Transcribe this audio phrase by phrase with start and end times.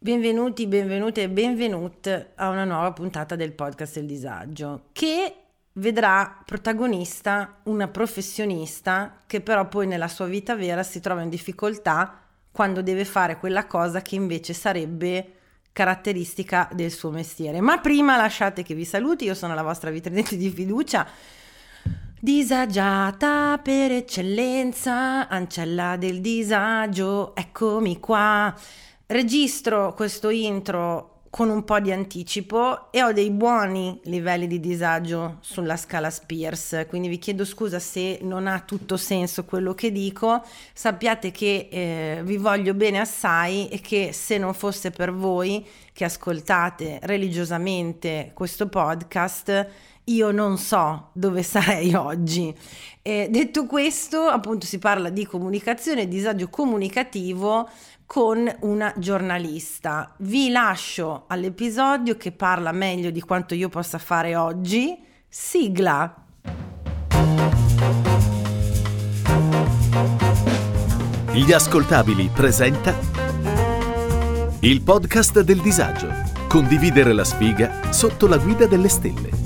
[0.00, 5.34] Benvenuti, benvenute e benvenute a una nuova puntata del podcast Il Disagio che
[5.72, 12.20] vedrà protagonista una professionista che però poi nella sua vita vera si trova in difficoltà
[12.52, 15.32] quando deve fare quella cosa che invece sarebbe
[15.72, 17.60] caratteristica del suo mestiere.
[17.60, 21.08] Ma prima lasciate che vi saluti, io sono la vostra vitrinetta di fiducia.
[22.20, 28.54] Disagiata per eccellenza, ancella del disagio, eccomi qua.
[29.10, 35.38] Registro questo intro con un po' di anticipo e ho dei buoni livelli di disagio
[35.40, 40.44] sulla scala Spears, quindi vi chiedo scusa se non ha tutto senso quello che dico,
[40.74, 46.04] sappiate che eh, vi voglio bene assai e che se non fosse per voi che
[46.04, 49.68] ascoltate religiosamente questo podcast,
[50.04, 52.54] io non so dove sarei oggi.
[53.00, 57.68] Eh, detto questo, appunto si parla di comunicazione, disagio comunicativo,
[58.08, 60.14] con una giornalista.
[60.20, 64.98] Vi lascio all'episodio che parla meglio di quanto io possa fare oggi.
[65.28, 66.24] Sigla.
[71.32, 72.96] Gli ascoltabili presenta
[74.60, 76.08] il podcast del disagio.
[76.48, 79.37] Condividere la sfiga sotto la guida delle stelle.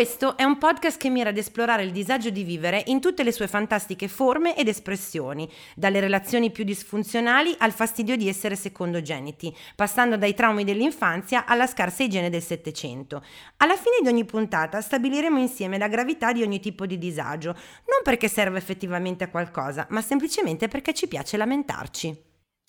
[0.00, 3.32] Questo è un podcast che mira ad esplorare il disagio di vivere in tutte le
[3.32, 10.16] sue fantastiche forme ed espressioni, dalle relazioni più disfunzionali al fastidio di essere secondogeniti, passando
[10.16, 13.22] dai traumi dell'infanzia alla scarsa igiene del Settecento.
[13.58, 18.00] Alla fine di ogni puntata stabiliremo insieme la gravità di ogni tipo di disagio, non
[18.02, 22.22] perché serve effettivamente a qualcosa, ma semplicemente perché ci piace lamentarci.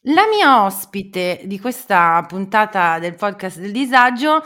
[0.08, 4.44] La mia ospite di questa puntata del podcast del disagio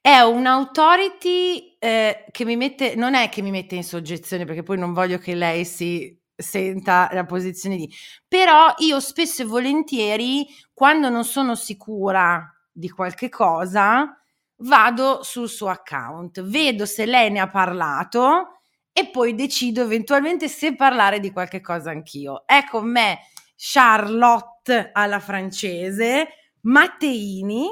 [0.00, 4.78] è un'autority eh, che mi mette, non è che mi mette in soggezione perché poi
[4.78, 7.92] non voglio che lei si senta la posizione di,
[8.28, 14.16] però io spesso e volentieri quando non sono sicura di qualche cosa
[14.58, 18.60] vado sul suo account, vedo se lei ne ha parlato
[18.92, 22.44] e poi decido eventualmente se parlare di qualche cosa anch'io.
[22.46, 23.18] È con me
[23.56, 26.28] Charlotte alla francese,
[26.60, 27.66] Matteini,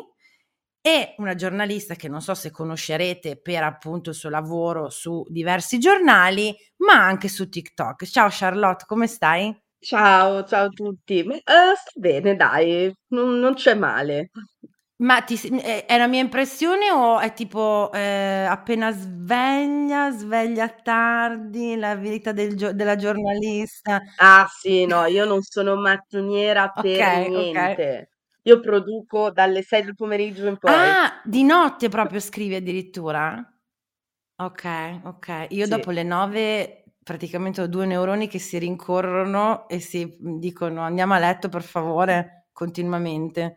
[0.83, 5.79] e una giornalista che non so se conoscerete per appunto il suo lavoro su diversi
[5.79, 8.05] giornali, ma anche su TikTok.
[8.07, 9.55] Ciao Charlotte, come stai?
[9.83, 11.23] Ciao, ciao a tutti.
[11.25, 14.31] Ma, eh, sto bene, dai, non, non c'è male.
[15.03, 21.95] Ma ti, è, una mia impressione o è tipo eh, appena sveglia, sveglia tardi, la
[21.95, 24.03] vita del gio- della giornalista?
[24.19, 27.55] Ah sì, no, io non sono mattiniera per Ok, ok.
[27.55, 28.10] niente.
[28.45, 30.97] Io produco dalle 6 del pomeriggio in poi.
[30.97, 33.35] Ah, di notte proprio scrivi addirittura?
[34.37, 34.65] Ok,
[35.05, 35.47] ok.
[35.51, 35.71] Io Sì.
[35.71, 41.19] dopo le 9 praticamente ho due neuroni che si rincorrono e si dicono andiamo a
[41.19, 43.57] letto per favore continuamente.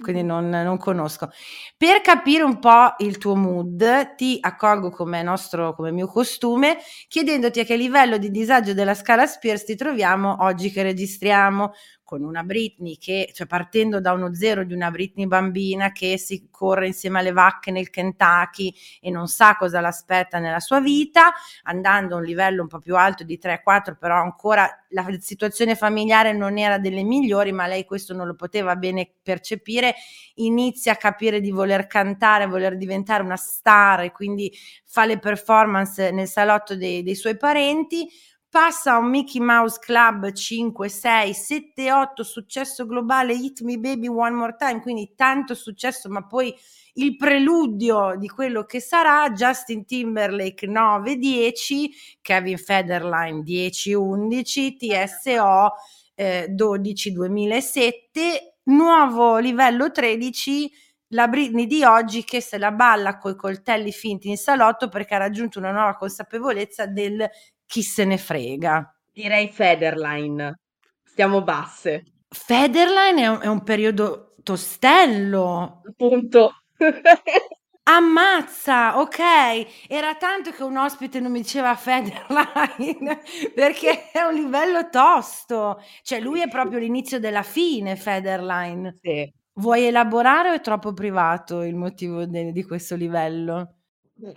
[0.00, 1.30] Quindi non, non conosco.
[1.76, 6.78] Per capire un po' il tuo mood, ti accolgo come, nostro, come mio costume,
[7.08, 11.72] chiedendoti a che livello di disagio della scala Spears ti troviamo oggi che registriamo
[12.10, 16.48] con una Britney che, cioè partendo da uno zero di una Britney bambina che si
[16.50, 21.32] corre insieme alle vacche nel Kentucky e non sa cosa l'aspetta nella sua vita,
[21.62, 26.32] andando a un livello un po' più alto di 3-4, però ancora la situazione familiare
[26.32, 29.94] non era delle migliori, ma lei questo non lo poteva bene percepire,
[30.34, 34.52] inizia a capire di voler cantare, voler diventare una star e quindi
[34.84, 38.08] fa le performance nel salotto dei, dei suoi parenti
[38.50, 44.08] passa a un Mickey Mouse Club 5, 6, 7, 8, successo globale, Hit Me Baby
[44.08, 46.52] One More Time, quindi tanto successo, ma poi
[46.94, 55.72] il preludio di quello che sarà Justin Timberlake 9, 10, Kevin Federline 10, 11, TSO
[56.16, 60.70] eh, 12, 2007, nuovo livello 13
[61.12, 65.18] la Britney di oggi che se la balla coi coltelli finti in salotto perché ha
[65.18, 67.28] raggiunto una nuova consapevolezza del
[67.70, 68.92] chi se ne frega.
[69.12, 70.58] Direi Federline.
[71.04, 72.02] Stiamo basse.
[72.28, 75.82] Federline è un, è un periodo tostello.
[75.86, 76.62] Appunto.
[77.84, 79.86] Ammazza, ok.
[79.88, 83.20] Era tanto che un ospite non mi diceva Federline
[83.54, 85.80] perché è un livello tosto.
[86.02, 88.98] Cioè, lui è proprio l'inizio della fine, Federline.
[89.00, 89.32] Sì.
[89.54, 93.76] Vuoi elaborare o è troppo privato il motivo de- di questo livello?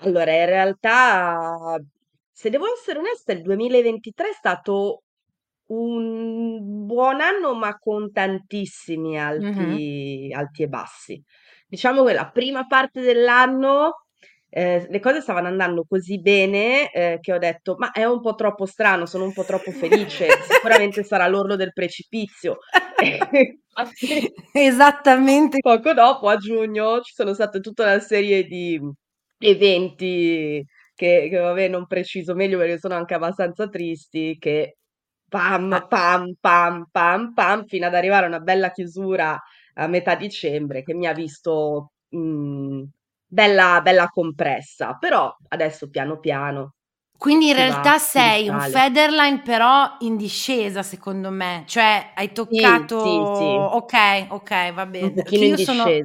[0.02, 1.80] Allora, in realtà,
[2.34, 5.04] se devo essere onesta, il 2023 è stato
[5.68, 11.24] un buon anno, ma con tantissimi alti, alti e bassi.
[11.68, 14.04] Diciamo che la prima parte dell'anno
[14.50, 18.36] eh, le cose stavano andando così bene eh, che ho detto, ma è un po'
[18.36, 22.58] troppo strano, sono un po' troppo felice, sicuramente sarà l'orlo del precipizio.
[23.76, 25.58] Infatti, Esattamente.
[25.60, 28.80] Poco dopo, a giugno, ci sono state tutta una serie di
[29.40, 30.64] eventi
[30.96, 34.78] che, che, vabbè, non preciso meglio perché sono anche abbastanza tristi, che
[35.30, 35.90] pam, Ah.
[35.90, 39.40] pam, pam, pam, pam, fino ad arrivare a una bella chiusura
[39.76, 42.84] a metà dicembre che mi ha visto mh,
[43.28, 46.76] bella, bella compressa, però adesso piano piano
[47.18, 48.60] Quindi in va, realtà si sei un.
[48.60, 51.64] Federline però in discesa, secondo me.
[51.68, 52.96] Cioè, hai Sì, toccato...
[52.96, 53.94] sì, sì, Ok,
[54.30, 55.22] ok, va un bene.
[55.24, 56.00] Che pochino in io sono...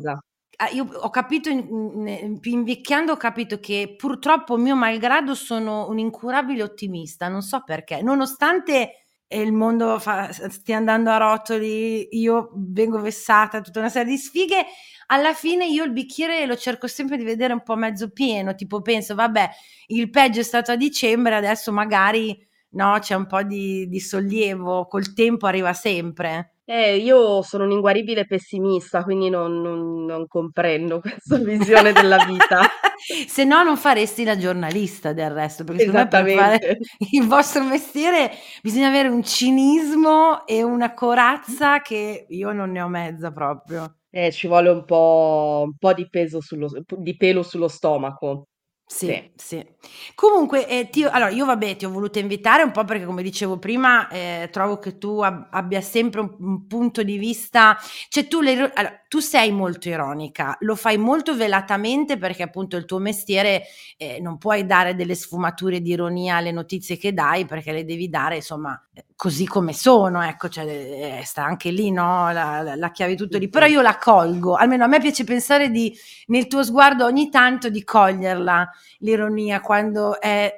[0.61, 5.99] Ah, Io ho capito, in- in- invecchiando ho capito che purtroppo mio malgrado sono un
[6.01, 12.51] incurabile ottimista, non so perché, nonostante eh, il mondo fa- stia andando a rotoli, io
[12.57, 14.67] vengo vessata, tutta una serie di sfighe,
[15.07, 18.83] alla fine io il bicchiere lo cerco sempre di vedere un po' mezzo pieno, tipo
[18.83, 19.49] penso, vabbè,
[19.89, 22.37] il peggio è stato a dicembre, adesso magari
[22.71, 26.55] no, c'è un po' di, di sollievo, col tempo arriva sempre.
[26.71, 32.61] Eh, io sono un inguaribile pessimista, quindi non, non- non comprendo questa visione della vita.
[33.27, 36.79] Se no non faresti la giornalista del resto, perché secondo me per fare Esattamente.
[37.13, 38.31] il vostro mestiere
[38.63, 43.97] bisogna avere un cinismo e una corazza che io non ne ho mezza proprio.
[44.11, 46.69] Eh, ci vuole un po', un po' di peso sullo,
[46.99, 48.49] di pelo sullo stomaco.
[48.91, 49.31] Sì, Sì.
[49.37, 49.67] sì.
[50.15, 53.59] Comunque, eh, ti- allora io vabbè, ti ho voluto invitare un po' perché come dicevo
[53.59, 57.77] prima, eh, trovo che tu ab- abbia sempre un, un punto di vista,
[58.09, 62.85] cioè tu, le- allora, tu sei molto ironica, lo fai molto velatamente perché appunto il
[62.85, 63.63] tuo mestiere
[63.97, 68.11] eh, non puoi dare delle sfumature di ironia alle notizie che dai perché le devi
[68.11, 72.31] dare insomma eh, così come sono, ecco, cioè eh, sta anche lì, no?
[72.33, 75.71] La, la, la chiave tutto lì, però io la colgo, almeno a me piace pensare
[75.71, 75.97] di
[76.27, 80.53] nel tuo sguardo ogni tanto di coglierla l'ironia quando è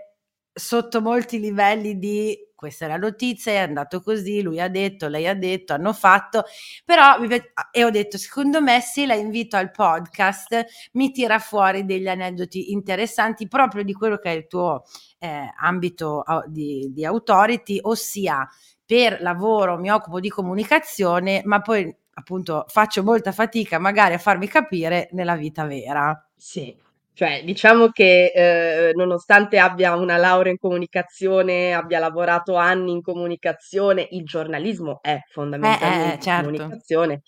[0.52, 5.26] sotto molti livelli di questa è la notizia, è andato così, lui ha detto, lei
[5.26, 6.44] ha detto, hanno fatto,
[6.84, 7.16] però
[7.72, 12.72] e ho detto, secondo me se la invito al podcast mi tira fuori degli aneddoti
[12.72, 14.82] interessanti proprio di quello che è il tuo
[15.20, 18.46] eh, ambito di, di authority, ossia
[18.84, 24.48] per lavoro mi occupo di comunicazione, ma poi appunto faccio molta fatica magari a farmi
[24.48, 26.28] capire nella vita vera.
[26.36, 26.76] Sì,
[27.12, 34.06] cioè diciamo che eh, nonostante abbia una laurea in comunicazione, abbia lavorato anni in comunicazione,
[34.10, 36.44] il giornalismo è fondamentalmente eh, eh, certo.
[36.46, 37.22] comunicazione.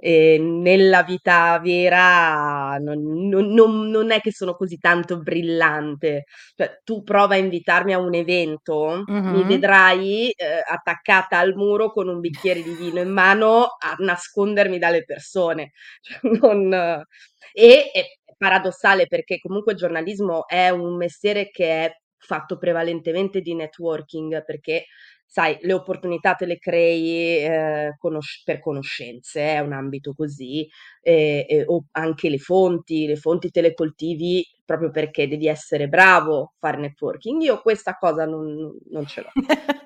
[0.00, 6.26] E nella vita vera non, non, non, non, è che sono così tanto brillante.
[6.54, 12.06] Cioè, tu prova a invitarmi a un evento, mi vedrai eh, attaccata al muro con
[12.06, 15.72] un bicchiere di vino in mano a nascondermi dalle persone.
[16.00, 17.04] Cioè, non,
[17.52, 23.54] e è paradossale perché comunque il giornalismo è un mestiere che è fatto prevalentemente di
[23.54, 24.86] networking perché
[25.30, 30.66] sai, le opportunità te le crei eh, conos- per conoscenze, è un ambito così,
[31.02, 36.42] eh, o anche le fonti, le fonti te le coltivi proprio perché devi essere bravo
[36.42, 37.42] a fare networking.
[37.42, 39.32] Io questa cosa non, non ce l'ho.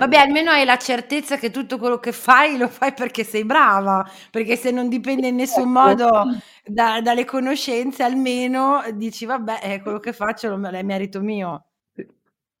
[0.00, 4.08] Vabbè, almeno hai la certezza che tutto quello che fai lo fai perché sei brava,
[4.30, 6.24] perché se non dipende in nessun modo
[6.64, 11.64] da, dalle conoscenze, almeno dici vabbè, è quello che faccio è merito mio.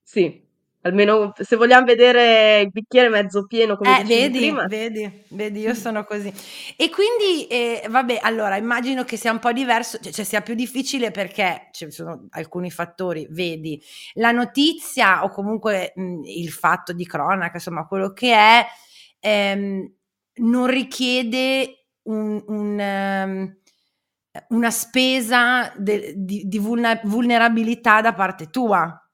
[0.02, 0.49] Sì,
[0.82, 4.66] almeno se vogliamo vedere il bicchiere mezzo pieno come eh, dicevi vedi, prima.
[4.66, 6.32] vedi, vedi, io sono così.
[6.76, 10.54] E quindi, eh, vabbè, allora immagino che sia un po' diverso, cioè, cioè, sia più
[10.54, 13.80] difficile perché ci sono alcuni fattori, vedi,
[14.14, 18.66] la notizia o comunque mh, il fatto di cronaca, insomma, quello che è,
[19.20, 19.92] ehm,
[20.32, 23.58] non richiede un, un um,
[24.48, 29.09] una spesa de, di, di vulnerabilità da parte tua.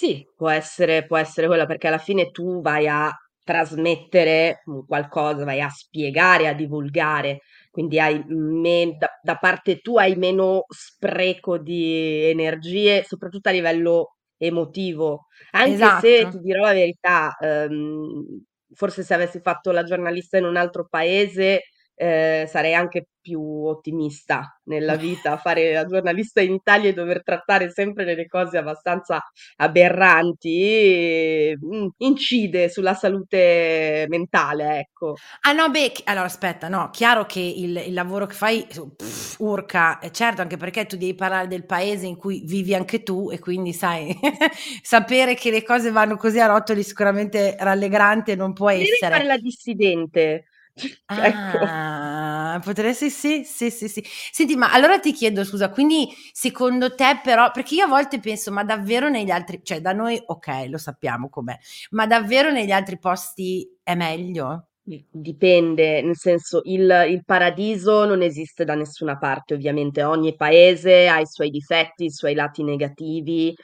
[0.00, 3.14] Sì, può essere, può essere quella perché alla fine tu vai a
[3.44, 7.40] trasmettere qualcosa, vai a spiegare, a divulgare,
[7.70, 14.16] quindi hai me- da, da, parte tua hai meno spreco di energie, soprattutto a livello
[14.38, 15.26] emotivo.
[15.50, 16.06] Anche esatto.
[16.06, 18.42] se ti dirò la verità, ehm,
[18.72, 21.64] forse se avessi fatto la giornalista in un altro paese
[21.94, 27.70] eh, sarei anche più ottimista nella vita, fare la giornalista in Italia e dover trattare
[27.70, 29.22] sempre delle cose abbastanza
[29.56, 35.20] aberranti, mm, incide sulla salute mentale, ecco.
[35.42, 39.98] Ah no, beh, allora aspetta, no, chiaro che il, il lavoro che fai pff, urca,
[40.12, 43.72] certo, anche perché tu devi parlare del paese in cui vivi anche tu e quindi
[43.72, 44.14] sai,
[44.82, 49.10] sapere che le cose vanno così a rotoli sicuramente rallegrante non può Devi essere.
[49.10, 50.46] fare la dissidente.
[51.14, 51.58] ecco.
[51.62, 54.02] Ah, potresti sì, sì, sì, sì.
[54.32, 58.50] Senti, ma allora ti chiedo scusa, quindi secondo te però perché io a volte penso,
[58.52, 61.56] ma davvero negli altri cioè da noi okay, lo sappiamo com'è,
[61.90, 64.66] ma davvero negli altri posti è meglio?
[65.10, 71.20] Dipende, nel senso il il paradiso non esiste da nessuna parte ovviamente, ogni paese ha
[71.20, 73.54] i suoi difetti, i suoi lati negativi,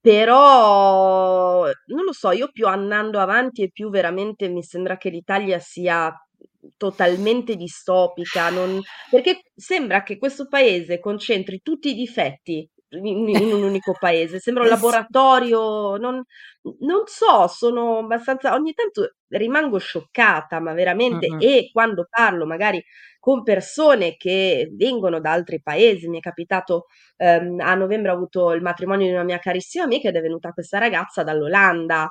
[0.00, 5.58] però non lo so, io più andando avanti e più veramente mi sembra che l'Italia
[5.60, 6.12] sia
[6.76, 13.62] totalmente distopica, non perché sembra che questo paese concentri tutti i difetti in in un
[13.62, 16.22] unico paese, sembra un Eh laboratorio, non
[16.80, 21.38] non so, sono abbastanza ogni tanto rimango scioccata, ma veramente Mh-mh.
[21.38, 22.82] e quando parlo magari
[23.18, 26.86] con persone che vengono da altri paesi, mi è capitato,
[27.16, 30.52] ehm, a novembre ho avuto il matrimonio di una mia carissima amica ed è venuta
[30.52, 32.10] questa ragazza dall'Olanda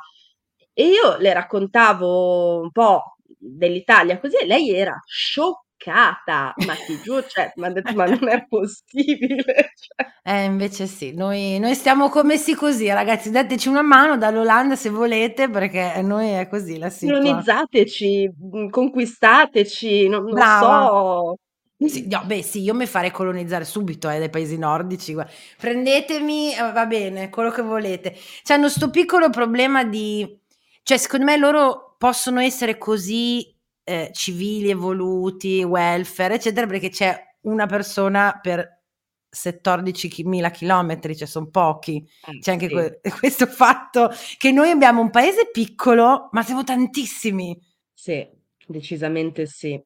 [0.74, 7.52] e io le raccontavo un po' dell'Italia così lei era scioccata, ma ti giuro, cioè
[7.56, 10.14] m'ha detto: "Ma non è possibile", cioè.
[10.24, 15.50] Eh, invece sì, noi noi stiamo commessi così ragazzi, dateci una mano dall'Olanda se volete
[15.50, 21.36] perché noi è così la situa Colonizzateci, mhmm, conquistateci, non non so.
[21.84, 26.54] Sì, no, beh sì, io mi farei colonizzare subito, eh, dai paesi nordici, gua prendetemi,
[26.60, 28.16] uhm, va bene, quello che volete.
[28.44, 30.40] C'hanno 'sto piccolo problema di
[30.84, 37.67] cioè secondo me loro possono essere così, ehm, civili, evoluti, welfare, eccetera, perché c'è una
[37.67, 38.81] persona per
[39.29, 42.03] 14 chi mila chilometri, cioè son pochi.
[42.25, 42.74] Eh, C'è anche sì.
[42.74, 47.55] que questo fatto che noi abbiamo un paese piccolo, ma siamo tantissimi.
[47.93, 48.27] Sì,
[48.65, 49.79] decisamente sì.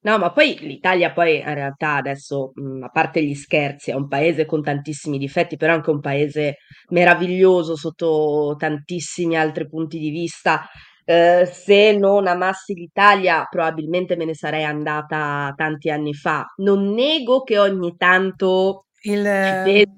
[0.00, 4.06] No, ma poi l'Italia poi in realtà adesso, mhmm, a parte gli scherzi, è un
[4.06, 6.58] paese con tantissimi difetti, però è anche un paese
[6.90, 10.68] meraviglioso sotto tantissimi altri punti di vista.
[11.06, 16.46] Ehm, se non amassi l'Italia probabilmente me ne sarei andata tanti anni fa.
[16.56, 19.92] Non nego che ogni tanto Il ci penso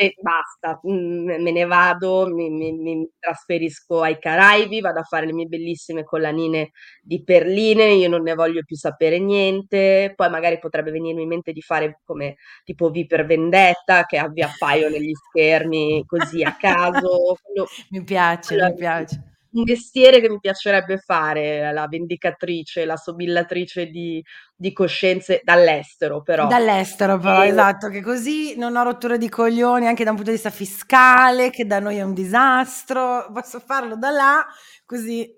[0.00, 5.26] e basta, mhmm, me ne vado, mi mi mi trasferisco ai Caraibi, vado a fare
[5.26, 6.70] le mie bellissime collanine
[7.02, 11.52] di perline, io non ne voglio più sapere niente, poi magari potrebbe venirmi in mente
[11.52, 16.54] di fare come tipo V per Vendetta, che a vi appaio negli schermi così a
[16.56, 19.27] caso, quello Mi piace, è mi piace.
[19.58, 24.22] Un mestiere che mi piacerebbe fare, la vendicatrice, la somigliatrice di
[24.60, 26.48] di coscienze dall'estero però.
[26.48, 30.32] Dall'estero però, E esatto, che così non ho rotture di coglioni anche da un punto
[30.32, 34.46] di vista fiscale, che da noi è un disastro, posso farlo da là,
[34.84, 35.32] così.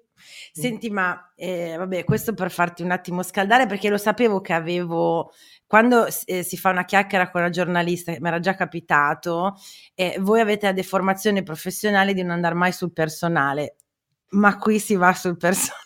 [0.53, 5.33] Senti, ma, ehm, vabbè, questo per farti un attimo scaldare, perché lo sapevo che avevo
[5.67, 9.55] quando s ehm, si fa una chiacchiera con una giornalista, m'era già capitato,
[9.95, 13.77] e voi avete la deformazione professionale di non andar mai sul personale,
[14.31, 15.79] ma qui si va sul personale.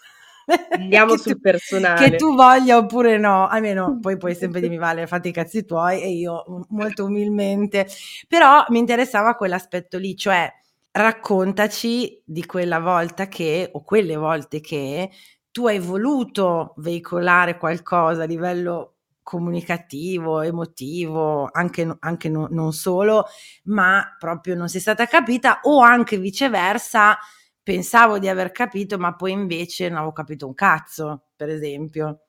[0.71, 2.11] Andiamo sul tu personale.
[2.11, 6.03] che tu voglia oppure no, almeno poi puoi sempre dirmi: "Vale, fatti i cazzi tuoi"
[6.03, 7.87] e io, molto umilmente
[8.29, 10.53] però mi interessava quell'aspetto lì, cioè
[10.93, 15.11] raccontaci di quella volta che o quelle volte che
[15.51, 18.91] tu hai voluto veicolare qualcosa a livello
[19.23, 23.27] comunicativo, emotivo, anche anche no non solo,
[23.65, 27.17] ma proprio non sei stata capita o anche viceversa,
[27.65, 32.21] pensavo di aver capito, ma poi invece non avevo capito un cazzo, per esempio.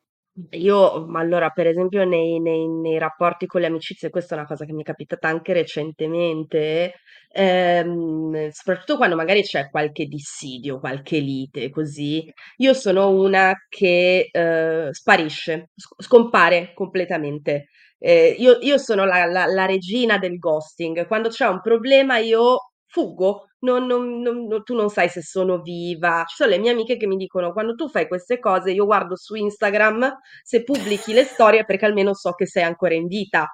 [0.51, 4.47] Io, ma allora per esempio nei nei nei rapporti con le amicizie, questa è una
[4.47, 6.95] cosa che mi è capitata anche recentemente,
[7.31, 14.91] ehm, soprattutto quando magari c'è qualche dissidio, qualche lite così, io sono una che, uhm,
[14.91, 17.67] sparisce, sc scompare completamente.
[17.99, 21.07] Ehm, io io sono la la la regina del ghosting.
[21.07, 22.57] Quando c'è un problema io
[22.95, 26.23] fuggo, non non non no tu non sai se sono viva.
[26.27, 29.15] Ci sono le mie amiche che mi dicono: "Quando tu fai queste cose io guardo
[29.17, 33.47] su Instagram se pubblichi le storie perché almeno so che sei ancora in vita."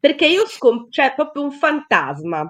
[0.00, 2.48] Perché io scom cioè proprio un fantasma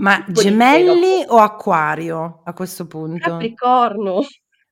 [0.00, 3.18] Ma gemelli o acquario a questo punto?
[3.30, 4.20] Capricorno.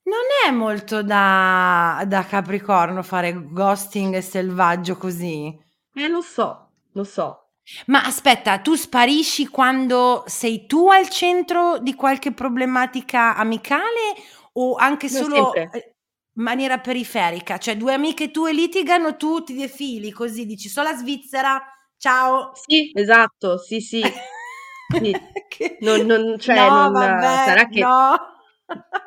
[0.05, 5.55] Non è molto da da capricorno fare ghosting selvaggio così.
[5.95, 7.48] Eh lo so, lo so.
[7.87, 14.15] Ma aspetta, tu sparisci quando sei tu al centro di qualche problematica amicale
[14.55, 15.71] o anche Non solo sempre.
[15.73, 15.93] ehm
[16.39, 21.61] maniera periferica, cioè due amiche tue litigano, tu ti defili così, dici sono la Svizzera,
[21.97, 22.53] ciao.
[22.55, 24.01] Sì, esatto, sì, sì.
[24.89, 25.17] sì.
[25.49, 25.79] che...
[25.81, 28.38] Non, non, cioè, no, non, vabbè, sarà che no.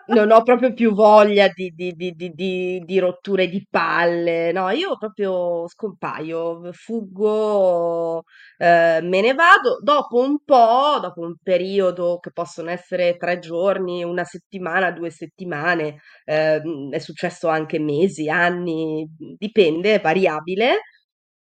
[0.07, 4.69] Non ho proprio più voglia di, di, di, di, di, di rotture di palle, no,
[4.71, 8.23] io proprio scompaio, fuggo,
[8.57, 9.79] eh, me ne vado.
[9.81, 16.01] Dopo un po', dopo un periodo che possono essere tre giorni, una settimana, due settimane,
[16.25, 20.79] eh, è successo anche mesi, anni, dipende, è variabile,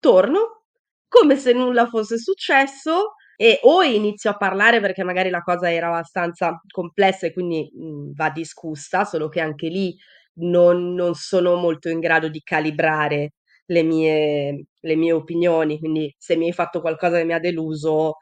[0.00, 0.62] torno
[1.08, 5.88] come se nulla fosse successo e o inizio a parlare perché magari la cosa era
[5.88, 9.96] abbastanza complessa e quindi mh, va discussa, solo che anche lì
[10.38, 13.34] non, non, sono molto in grado di calibrare
[13.66, 18.18] le mie, le mie opinioni, quindi se mi hai fatto qualcosa che mi ha deluso,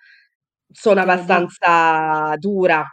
[0.70, 2.84] sono abbastanza dura.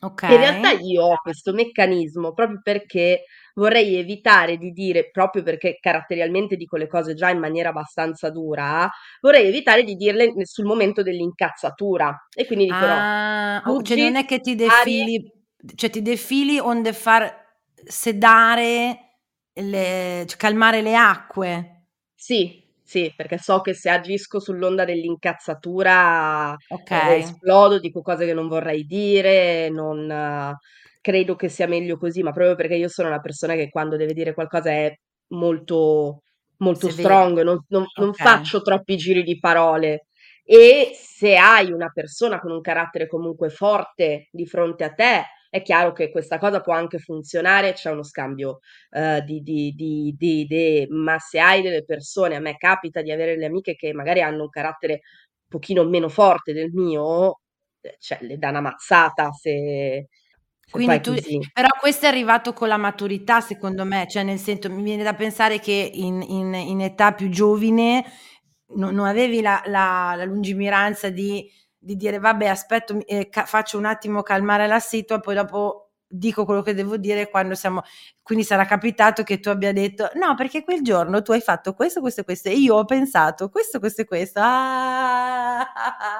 [0.00, 0.32] Okay.
[0.32, 3.24] In realtà io ho questo meccanismo proprio perché
[3.58, 8.88] vorrei evitare di dire, proprio perché caratterialmente dico le cose già in maniera abbastanza dura,
[9.20, 12.28] vorrei evitare di dirle sul momento dell'incazzatura.
[12.34, 13.82] E quindi dico ah, no.
[13.82, 15.30] Cioè non è che ti defili,
[15.74, 17.46] cioè ti defili onde far
[17.84, 19.16] sedare,
[19.52, 21.86] le, cioè calmare le acque.
[22.14, 27.16] Sì, sì, perché so che se agisco sull'onda dell'incazzatura okay.
[27.16, 30.56] eh, esplodo, dico cose che non vorrei dire, non...
[31.08, 34.12] Credo che sia meglio così, ma proprio perché io sono una persona che quando deve
[34.12, 34.94] dire qualcosa è
[35.28, 36.24] molto,
[36.58, 38.04] molto strong, non, non, okay.
[38.04, 40.08] non faccio troppi giri di parole.
[40.44, 45.62] E se hai una persona con un carattere comunque forte di fronte a te, è
[45.62, 48.58] chiaro che questa cosa può anche funzionare, c'è uno scambio
[48.90, 53.10] uh, di, di, di, di, idee, ma se hai delle persone, a me capita di
[53.10, 55.00] avere le amiche che magari hanno un carattere un
[55.48, 57.40] pochino meno forte del mio,
[57.80, 60.08] eh, cioè le dà una mazzata se,
[60.70, 61.14] quindi tu,
[61.52, 65.14] però questo è arrivato con la maturità, secondo me, cioè nel senso mi viene da
[65.14, 68.04] pensare che in, in, in età più giovine
[68.74, 73.78] non, non avevi la, la, la, lungimiranza di, di dire vabbè aspetto, eh, ca- faccio
[73.78, 77.82] un attimo calmare la situa, poi dopo dico quello che devo dire quando siamo
[78.22, 82.00] quindi sarà capitato che tu abbia detto no perché quel giorno tu hai fatto questo
[82.00, 85.66] questo e questo e io ho pensato questo questo e questo ah,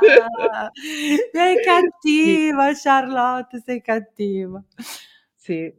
[1.33, 4.63] sei cattiva Charlotte sei cattiva
[5.49, 5.73] sì.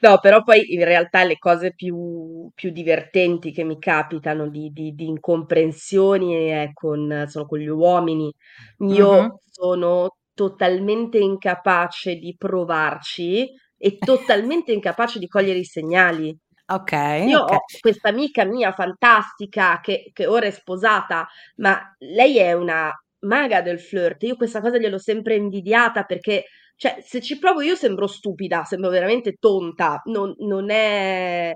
[0.00, 4.96] No, però poi in realtà le cose più, più divertenti che mi capitano di, di,
[4.96, 8.34] di incomprensioni è con, sono con gli uomini.
[8.78, 9.38] Io uh-huh.
[9.48, 16.36] sono totalmente incapace di provarci e totalmente incapace di cogliere i segnali.
[16.66, 16.92] Ok.
[17.26, 17.56] Io okay.
[17.56, 22.90] ho questa amica mia fantastica che, che ora è sposata, ma lei è una
[23.26, 24.22] maga del flirt.
[24.22, 26.44] Io questa cosa gliel'ho sempre invidiata perché,
[26.76, 30.00] cioè, se ci provo io sembro stupida, sembro veramente tonta.
[30.04, 31.52] Non, non è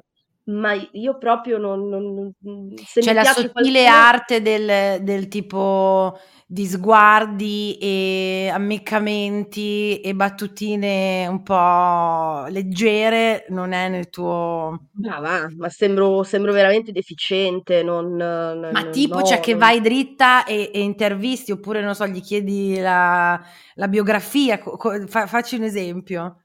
[0.46, 3.50] ma io proprio non, non, non C'è la sottile
[3.82, 3.88] qualcuno...
[3.88, 13.88] arte del, del, tipo di sguardi e ammiccamenti e battutine un po' leggere, non è
[13.88, 14.88] nel tuo...
[15.02, 18.14] Ma va, ma sembro, sembro veramente deficiente, non...
[18.14, 22.78] Ma tipo, no, cioè che vai dritta e, e, intervisti oppure, non so, gli chiedi
[22.78, 23.40] la,
[23.74, 24.60] la biografia,
[25.08, 26.42] fa, facci un esempio.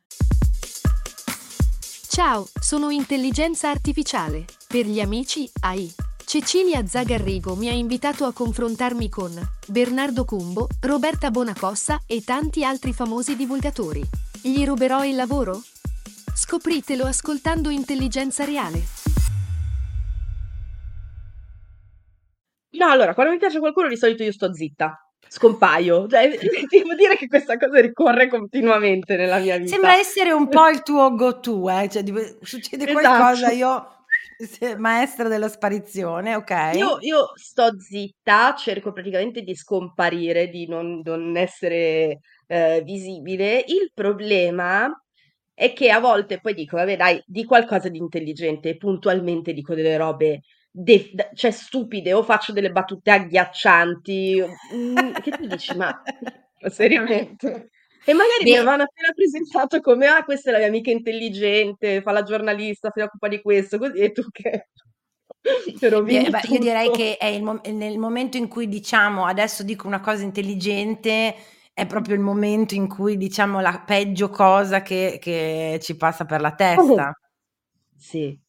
[2.13, 4.43] Ciao, sono intelligenza artificiale.
[4.67, 5.89] Per gli amici, AI.
[6.25, 9.31] Cecilia Zagarrigo mi ha invitato a confrontarmi con
[9.69, 14.03] Bernardo Cumbo, Roberta Bonacossa e tanti altri famosi divulgatori.
[14.43, 15.61] Gli ruberò il lavoro?
[16.35, 18.81] Scopritelo ascoltando Intelligenza Reale.
[22.71, 26.07] No, allora, quando mi piace qualcuno di solito io sto zitta scompaio.
[26.07, 26.29] Cioè,
[26.69, 29.69] devo dire che questa cosa ricorre continuamente nella mia vita.
[29.69, 31.89] Sembra essere un po' il tuo go-to, eh?
[31.89, 32.03] cioè,
[32.41, 32.99] succede esatto.
[32.99, 33.99] qualcosa, io
[34.77, 36.71] maestra della sparizione, ok?
[36.73, 43.63] Io, io, sto zitta, cerco praticamente di scomparire, di non, non essere eh, visibile.
[43.67, 44.89] Il problema
[45.53, 49.97] è che a volte poi dico, vabbè dai, di qualcosa di intelligente puntualmente dico delle
[49.97, 54.41] robe de- cioè stupide o faccio delle battute agghiaccianti,
[54.75, 56.01] mm, che tu dici, ma
[56.69, 57.69] seriamente?
[58.03, 62.01] E magari Beh, mi avevano appena presentato come, ah, questa è la mia amica intelligente,
[62.01, 64.69] fa la giornalista, si occupa di questo, così, e tu che...
[66.03, 69.87] Beh, beh, io direi che è il mo- nel momento in cui diciamo adesso dico
[69.87, 71.35] una cosa intelligente,
[71.73, 76.41] è proprio il momento in cui diciamo la peggio cosa che, che ci passa per
[76.41, 77.13] la testa.
[77.97, 78.40] Sì,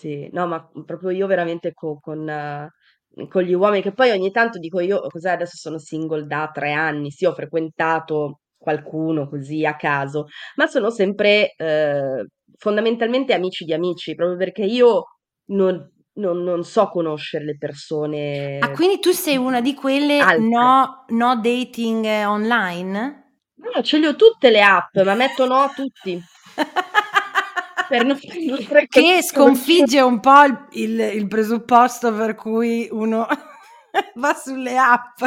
[0.00, 4.30] sì, no, ma proprio io veramente co con mhmm, con gli uomini che poi ogni
[4.30, 9.66] tanto dico io cos'è adesso sono single da 3 anni, sì, ho frequentato qualcuno così
[9.66, 15.04] a caso, ma sono sempre, ehm, fondamentalmente amici di amici, proprio perché io
[15.50, 18.58] non, non, non so conoscere le persone.
[18.58, 23.18] Ah, quindi tu sei una di quelle no, no dating online?
[23.56, 26.20] No, ce le ho tutte le app, ma metto no a tutti.
[27.90, 28.16] Per non
[28.88, 33.26] che sconfigge un po' il, il, il presupposto per cui uno
[34.14, 35.24] va sulle app.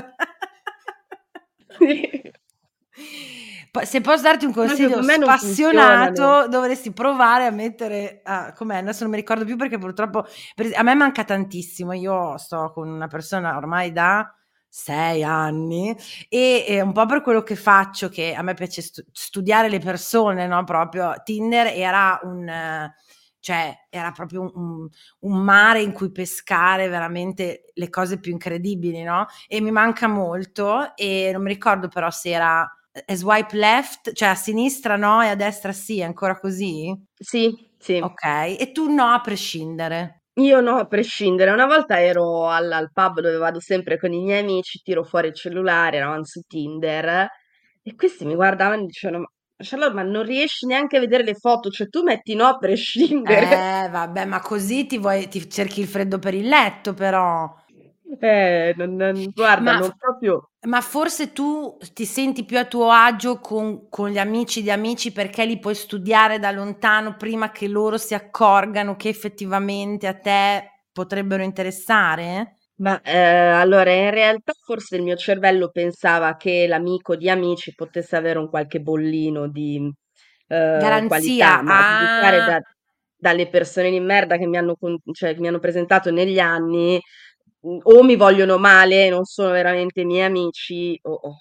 [3.84, 9.18] Se posso darti un consiglio spassionato, dovresti provare a mettere, ah, com'è, adesso non mi
[9.18, 13.92] ricordo più perché purtroppo per, a me manca tantissimo, io sto con una persona ormai
[13.92, 14.34] da
[14.76, 15.96] sei anni
[16.30, 19.78] e, e un po' per quello che faccio, che a me piace stu- studiare le
[19.78, 20.64] persone, no?
[20.64, 22.92] Proprio Tinder era un...
[23.40, 29.28] cioè era proprio un, un, mare in cui pescare veramente le cose più incredibili, no?
[29.48, 32.68] E mi manca molto e non mi ricordo però se era
[33.06, 36.96] è swipe left, cioè a sinistra no e a destra sì, è ancora così?
[37.16, 37.98] Sì, sì.
[38.00, 38.24] Ok,
[38.60, 40.23] e tu no a prescindere?
[40.36, 41.52] Io no, a prescindere.
[41.52, 45.28] Una volta ero al, al pub dove vado sempre con i miei amici, tiro fuori
[45.28, 47.28] il cellulare, eravamo su Tinder
[47.84, 51.36] e questi mi guardavano e dicevano: Ma Charlotte, ma non riesci neanche a vedere le
[51.36, 53.86] foto, cioè tu metti no a prescindere.
[53.86, 57.54] Eh, vabbè, ma così ti, vuoi, ti cerchi il freddo per il letto, però.
[58.20, 60.50] Eh, non, non, guarda, ma, non proprio.
[60.66, 65.12] Ma forse tu ti senti più a tuo agio con, con, gli amici di amici
[65.12, 70.86] perché li puoi studiare da lontano prima che loro si accorgano che effettivamente a te
[70.94, 72.56] potrebbero interessare?
[72.76, 78.16] Ma eh, allora, in realtà forse il mio cervello pensava che l'amico di amici potesse
[78.16, 79.92] avere un qualche bollino di
[80.48, 81.08] eh, Garanzia.
[81.08, 82.46] qualità, ma ah.
[82.46, 82.62] da,
[83.16, 84.76] dalle persone di merda che mi hanno,
[85.12, 87.00] cioè, che mi hanno presentato negli anni
[87.64, 91.12] o mi vogliono male, non sono veramente miei amici, o...
[91.14, 91.38] Oh,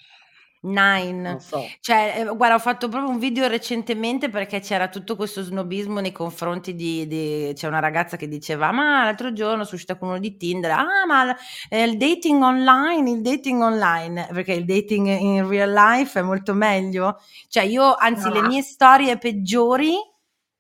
[0.64, 1.40] Nine.
[1.40, 1.60] So.
[1.80, 6.12] Cioè, eh, guarda, ho fatto proprio un video recentemente perché c'era tutto questo snobismo nei
[6.12, 10.18] confronti di, di c'è una ragazza che diceva, ma l'altro giorno sono uscita con uno
[10.20, 11.36] di Tinder, ah, ma
[11.68, 16.54] eh, il dating online, il dating online, perché il dating in real life è molto
[16.54, 17.18] meglio.
[17.48, 18.34] Cioè, io, anzi, no.
[18.34, 19.94] le mie storie peggiori,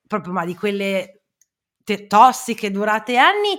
[0.08, 1.22] proprio ma di quelle
[1.84, 3.56] te- tossiche durate anni,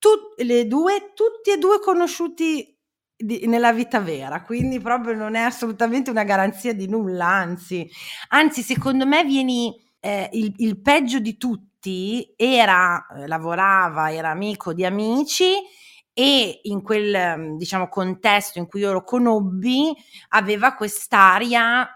[0.00, 2.76] tut- le due, tutti e due conosciuti
[3.16, 7.88] di, nella vita vera, quindi proprio non è assolutamente una garanzia di nulla, anzi,
[8.30, 14.72] anzi secondo me vieni eh, il, il, peggio di tutti, era, eh, lavorava, era amico
[14.72, 15.52] di amici
[16.12, 19.94] e in quel diciamo contesto in cui io lo conobbi
[20.30, 21.88] aveva quest'aria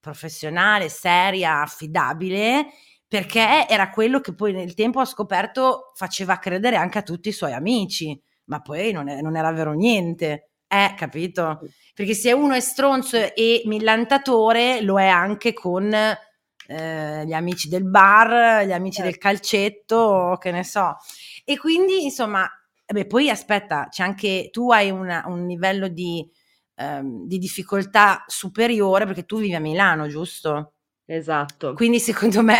[0.00, 2.68] professionale, seria, affidabile
[3.08, 7.32] perché era quello che poi nel tempo ha scoperto faceva credere anche a tutti i
[7.32, 10.50] suoi amici, ma poi non, è, non era vero niente.
[10.68, 11.60] Eh, capito?
[11.94, 17.88] Perché se uno è stronzo e millantatore, lo è anche con eh, gli amici del
[17.88, 19.28] bar, gli amici del certo.
[19.28, 20.96] calcetto, che ne so.
[21.44, 22.46] E quindi, insomma,
[22.86, 26.28] beh, poi aspetta, c'è anche tu hai una, un livello di,
[26.74, 30.74] ehm, di difficoltà superiore perché tu vivi a Milano, giusto?
[31.06, 31.72] Esatto.
[31.72, 32.58] Quindi secondo me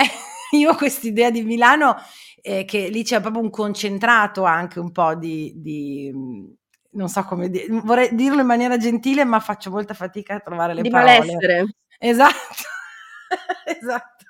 [0.58, 1.96] io ho quest'idea di Milano
[2.40, 6.12] eh, che lì c'è proprio un concentrato anche un po' di, di
[6.92, 10.74] non so come dire, vorrei dirlo in maniera gentile, ma faccio molta fatica a trovare
[10.74, 11.18] le di parole.
[11.18, 11.66] Malessere.
[11.98, 12.62] Esatto,
[13.66, 14.24] esatto.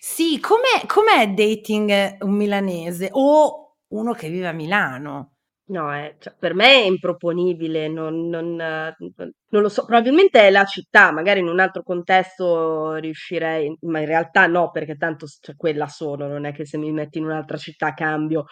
[0.00, 5.31] Sì, com'è, com'è dating un milanese o uno che vive a Milano?
[5.66, 10.64] No, eh, cioè, per me è improponibile, non, non, non lo so, probabilmente è la
[10.64, 15.86] città, magari in un altro contesto riuscirei, ma in realtà no, perché tanto cioè, quella
[15.86, 18.46] sono, non è che se mi metti in un'altra città cambio.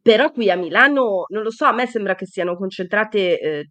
[0.00, 3.68] Però qui a Milano, non lo so, a me sembra che siano concentrate eh,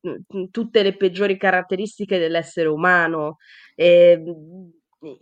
[0.52, 3.38] tutte le peggiori caratteristiche dell'essere umano.
[3.74, 4.22] E,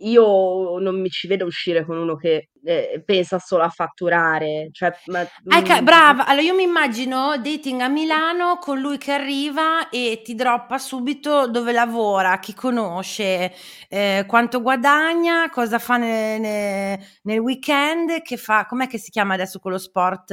[0.00, 4.70] io non mi ci vedo uscire con uno che eh, pensa solo a fatturare.
[4.72, 9.12] Cioè, ma, ecco, mm, brava, allora io mi immagino dating a Milano con lui che
[9.12, 13.52] arriva e ti droppa subito dove lavora, chi conosce,
[13.88, 19.34] eh, quanto guadagna, cosa fa ne, ne, nel weekend, che fa, com'è che si chiama
[19.34, 20.30] adesso quello sport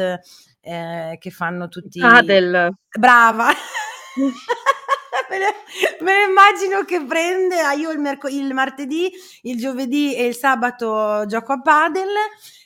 [0.61, 1.99] eh, che fanno tutti...
[1.99, 2.71] Padel.
[2.97, 3.49] Brava.
[5.31, 5.53] me, ne,
[6.01, 9.09] me ne immagino che prende, ah, io il, merc- il martedì,
[9.43, 12.09] il giovedì e il sabato gioco a padel.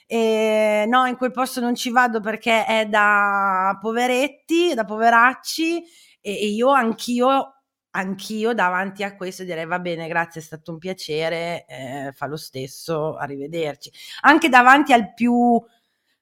[0.08, 5.78] E no, in quel posto non ci vado perché è da poveretti, da poveracci
[6.21, 7.51] e, e io anch'io
[7.95, 12.36] anch'io davanti a questo direi va bene, grazie, è stato un piacere, eh, fa lo
[12.36, 13.89] stesso, arrivederci.
[14.21, 15.63] Anche davanti al più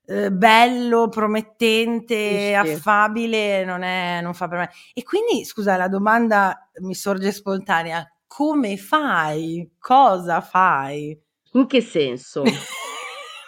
[0.06, 4.70] eh, bello, promettente, sì, affabile, non, è, non fa per me.
[4.94, 9.72] E quindi, scusa, la domanda mi sorge spontanea, come fai?
[9.80, 11.18] Cosa fai?
[11.54, 12.44] In che senso?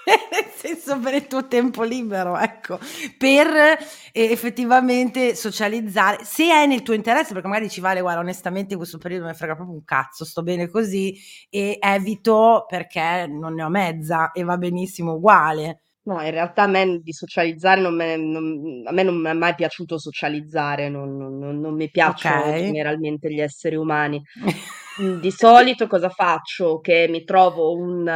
[0.05, 2.77] Nel senso per il tuo tempo libero, ecco,
[3.17, 3.77] per eh,
[4.11, 8.99] effettivamente socializzare, se è nel tuo interesse, perché magari ci vale, guarda, onestamente in questo
[8.99, 11.17] periodo mi frega proprio un cazzo, sto bene così
[11.49, 15.81] e evito perché non ne ho mezza e va benissimo uguale.
[16.07, 19.33] No, in realtà a me di socializzare non me, non, a me non mi è
[19.33, 22.61] mai piaciuto socializzare, non, non, non mi piacciono Ok.
[22.61, 24.21] generalmente gli esseri umani.
[24.97, 26.79] Di solito cosa faccio?
[26.79, 28.07] Che mi trovo un,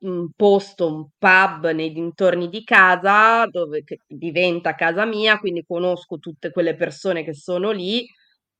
[0.00, 6.18] un posto, un pub nei dintorni di casa dove che diventa casa mia, quindi conosco
[6.18, 8.04] tutte quelle persone che sono lì,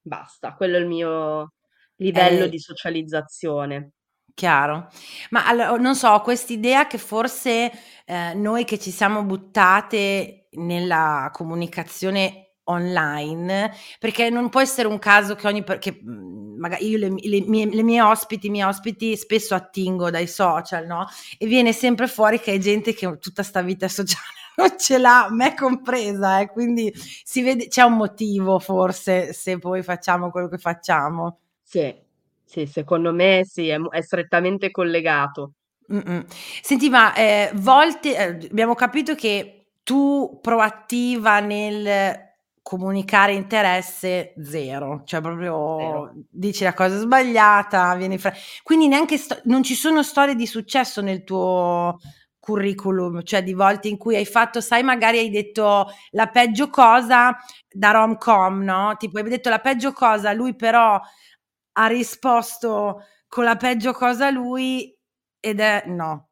[0.00, 1.54] basta, quello è il mio
[1.96, 3.90] livello Eh, di socializzazione.
[4.34, 4.88] Chiaro.
[5.30, 7.70] Ma allo non so, quest'idea che forse,
[8.06, 15.34] ehm, noi che ci siamo buttate nella comunicazione online, perché non può essere un caso
[15.34, 18.66] che ogni per che, mhmm, maga io le le mie le mie ospiti i miei
[18.68, 21.06] ospiti spesso attingo dai social, no,
[21.38, 24.24] e viene sempre fuori che è gente che tutta 'sta vita sociale
[24.56, 26.92] non ce l'ha, me compresa, eh, quindi
[27.24, 31.38] si vede c'è un motivo forse se poi facciamo quello che facciamo.
[31.62, 31.94] Sì,
[32.52, 35.52] sì, secondo me sì, è, è strettamente collegato.
[35.86, 36.26] Mh-mh.
[36.60, 45.20] Senti, ma, ehm, volte ehm, abbiamo capito che tu proattiva nel comunicare interesse 0, cioè
[45.22, 50.46] proprio dici la cosa sbagliata, vieni fra quindi neanche sto non ci sono storie di
[50.46, 51.98] successo nel tuo
[52.38, 57.36] curriculum, cioè di volte in cui hai fatto sai magari hai detto la peggio cosa
[57.68, 61.00] da rom-com, no, tipo hai detto la peggio cosa, lui però
[61.74, 64.94] ha risposto con la peggio cosa lui
[65.40, 66.28] ed è no,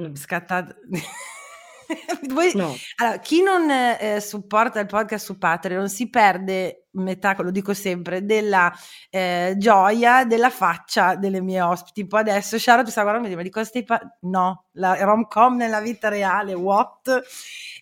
[0.00, 0.14] Mm.
[0.14, 0.74] scattato
[2.30, 7.50] Voi No, allora, chi non, ehm, supporta il podcast su Patreon si perde metà, lo
[7.50, 8.72] dico sempre, della,
[9.10, 12.02] ehm, gioia della faccia delle mie ospiti.
[12.02, 14.64] Tipo adesso Sharon ti sta guardando e mi dice: "Ma di cosa stai pa" no,
[14.72, 17.22] la rom-com nella vita reale, what?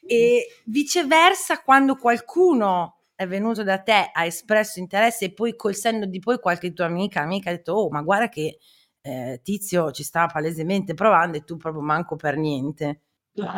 [0.07, 6.07] E viceversa quando qualcuno è venuto da te, ha espresso interesse e poi col senno
[6.07, 8.59] di poi qualche tua amica, amica ha detto: "Oh, ma guarda che,
[9.03, 13.03] ehm, Tizio ci stava palesemente provando e tu proprio manco per niente."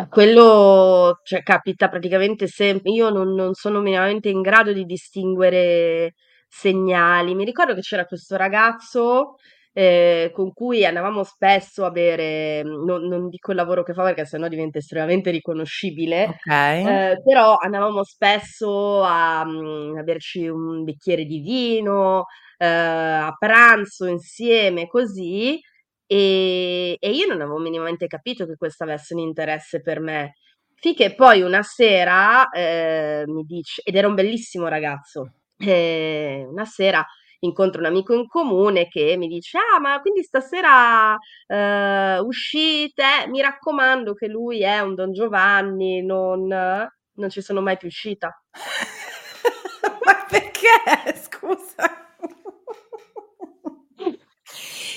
[0.09, 2.91] Quello cioè, capita praticamente sempre.
[2.93, 6.15] Io non, non sono minimamente in grado di distinguere
[6.49, 7.35] segnali.
[7.35, 9.37] Mi ricordo che c'era questo ragazzo
[9.77, 14.25] eh, con cui andavamo spesso a bere, non, non dico il lavoro che fa perché
[14.25, 17.13] sennò diventa estremamente riconoscibile, Okay.
[17.13, 24.07] eh, però andavamo spesso a, mm, a berci un bicchiere di vino, eh, a pranzo
[24.07, 25.59] insieme, così.
[26.07, 30.35] E, e io non avevo minimamente capito che questo avesse un interesse per me.
[30.77, 37.05] Finché poi una sera eh, mi dice, ed era un bellissimo ragazzo, eh, una sera
[37.45, 43.05] incontro un amico in comune che mi dice: Ah, ma quindi stasera eh, uscite?
[43.29, 48.31] Mi raccomando che lui è un Don Giovanni, non, non ci sono mai più uscita.
[50.05, 51.21] Ma perché?
[51.21, 52.03] Scusa.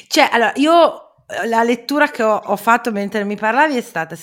[0.08, 4.16] Cioè, allora, io eh, la lettura che ho, ho fatto mentre mi parlavi è stata,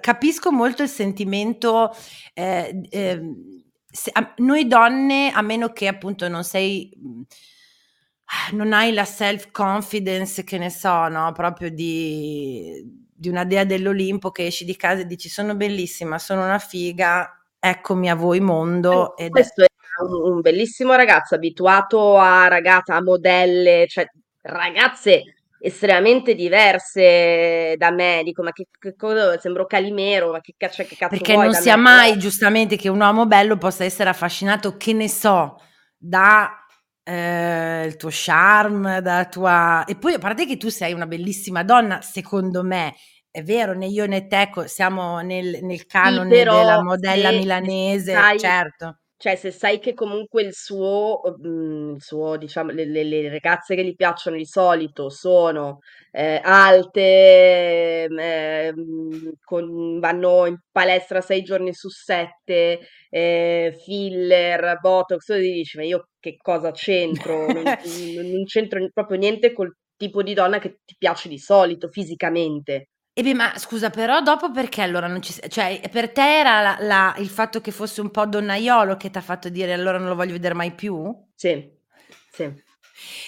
[0.00, 1.90] capisco molto il sentimento,
[2.34, 3.34] eh, ehm,
[3.90, 6.90] se- a- noi donne, a meno che appunto non sei,
[8.52, 11.32] non hai la self-confidence, che ne so, no?
[11.32, 12.82] Proprio di,
[13.14, 17.44] di una dea dell'Olimpo che esci di casa e dici sono bellissima, sono una figa,
[17.58, 19.16] eccomi a voi mondo.
[19.16, 19.30] Ed.
[19.30, 19.66] Questo è
[20.02, 24.06] un, un bellissimo ragazzo abituato a ragazze, a modelle, cioè
[24.42, 25.22] ragazze
[25.60, 28.22] estremamente diverse da me.
[28.24, 29.38] Dico, ma che, che cosa?
[29.38, 31.82] Sembro Calimero, ma che, cazzo- che cazzo Perché non sia me?
[31.82, 35.60] mai giustamente che un uomo bello possa essere affascinato, che ne so,
[35.96, 36.61] da
[37.04, 39.84] eh, il tuo charme, da tua...
[39.84, 42.94] E poi a parte che tu sei una bellissima donna, secondo me,
[43.30, 47.70] è vero, né io né te siamo nel, nel Sì, canone però della modella se
[47.70, 48.98] milanese, sai, certo.
[49.22, 53.76] Cioè se sai che comunque il suo, mm, il suo diciamo, le, le- le ragazze
[53.76, 55.78] che gli piacciono di solito sono
[56.10, 62.80] eh, alte, mm, con- vanno in palestra sei giorni su sette,
[63.10, 67.48] eh, filler, botox, tu dici, ma io che cosa c'entro?
[67.52, 67.62] Non,
[68.16, 72.88] non- non c'entro proprio niente col tipo di donna che ti piace di solito, fisicamente.
[73.14, 75.34] E beh, ma scusa, però dopo perché allora non ci...
[75.48, 79.18] Cioè, per te era la- la- il fatto che fosse un po' donnaiolo che ti
[79.18, 81.14] ha fatto dire allora non lo voglio vedere mai più?
[81.34, 81.70] Sì,
[82.30, 82.50] sì.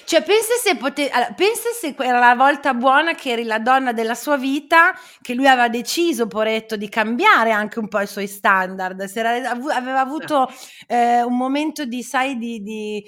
[0.04, 3.92] Cioè, pensa se, pote- allora, pensa se era la volta buona che eri la donna
[3.92, 8.26] della sua vita, che lui aveva deciso, poretto, di cambiare anche un po' i suoi
[8.26, 9.04] standard.
[9.04, 10.46] Se era, aveva avuto
[10.87, 13.02] eh, un momento di, sai, di, di,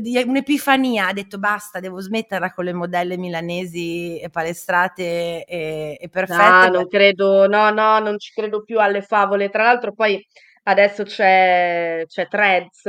[0.00, 6.08] di, un'epifania, ha detto basta, devo smetterla con le modelle milanesi e palestrate e, e
[6.08, 6.68] perfette.
[6.68, 9.50] No, non credo, no, no, non ci credo più alle favole.
[9.50, 10.24] Tra l'altro poi
[10.64, 12.82] adesso c'è, c'è Threads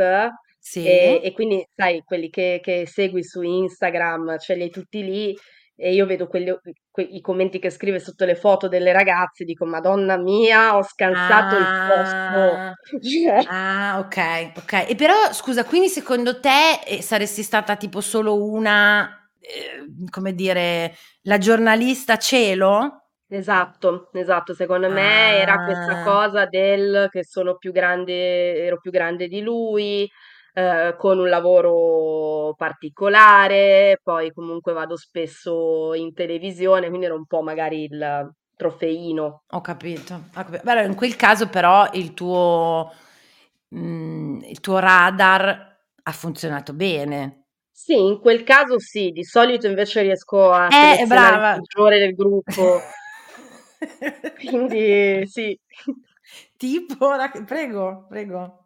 [0.68, 0.84] sì.
[0.84, 5.38] E, e, quindi, sai, quelli che, che, segui su Instagram, ce li hai tutti lì.
[5.78, 6.58] E io vedo quelli,
[6.90, 11.56] que, i commenti che scrive sotto le foto delle ragazze, dico, Madonna mia, ho scansato
[11.56, 13.00] ah, il posto.
[13.08, 13.46] Cioè.
[13.48, 14.90] Ah, ok, ok.
[14.90, 20.96] E però, scusa, quindi secondo te eh, saresti stata tipo solo una, eh, come dire,
[21.24, 23.12] la giornalista cielo?
[23.28, 24.56] Esatto, esatto.
[24.56, 26.04] Secondo me era questa ah.
[26.04, 30.10] cosa del che sono più grande, ero più grande di lui,
[30.58, 37.42] eh, con un lavoro particolare, poi comunque vado spesso in televisione, quindi era un po'
[37.42, 39.44] magari il trofeino.
[39.50, 40.14] Ho capito.
[40.14, 40.62] Ho capito.
[40.64, 42.90] Beh, in quel caso però il tuo,
[43.68, 47.48] mh, mm, il tuo radar ha funzionato bene.
[47.70, 52.16] Sì, in quel caso sì, di solito invece riesco a eh, selezionare il peggiore del
[52.16, 52.80] gruppo.
[54.40, 55.60] Quindi sì.
[56.56, 57.10] Tipo,
[57.46, 58.64] prego, prego.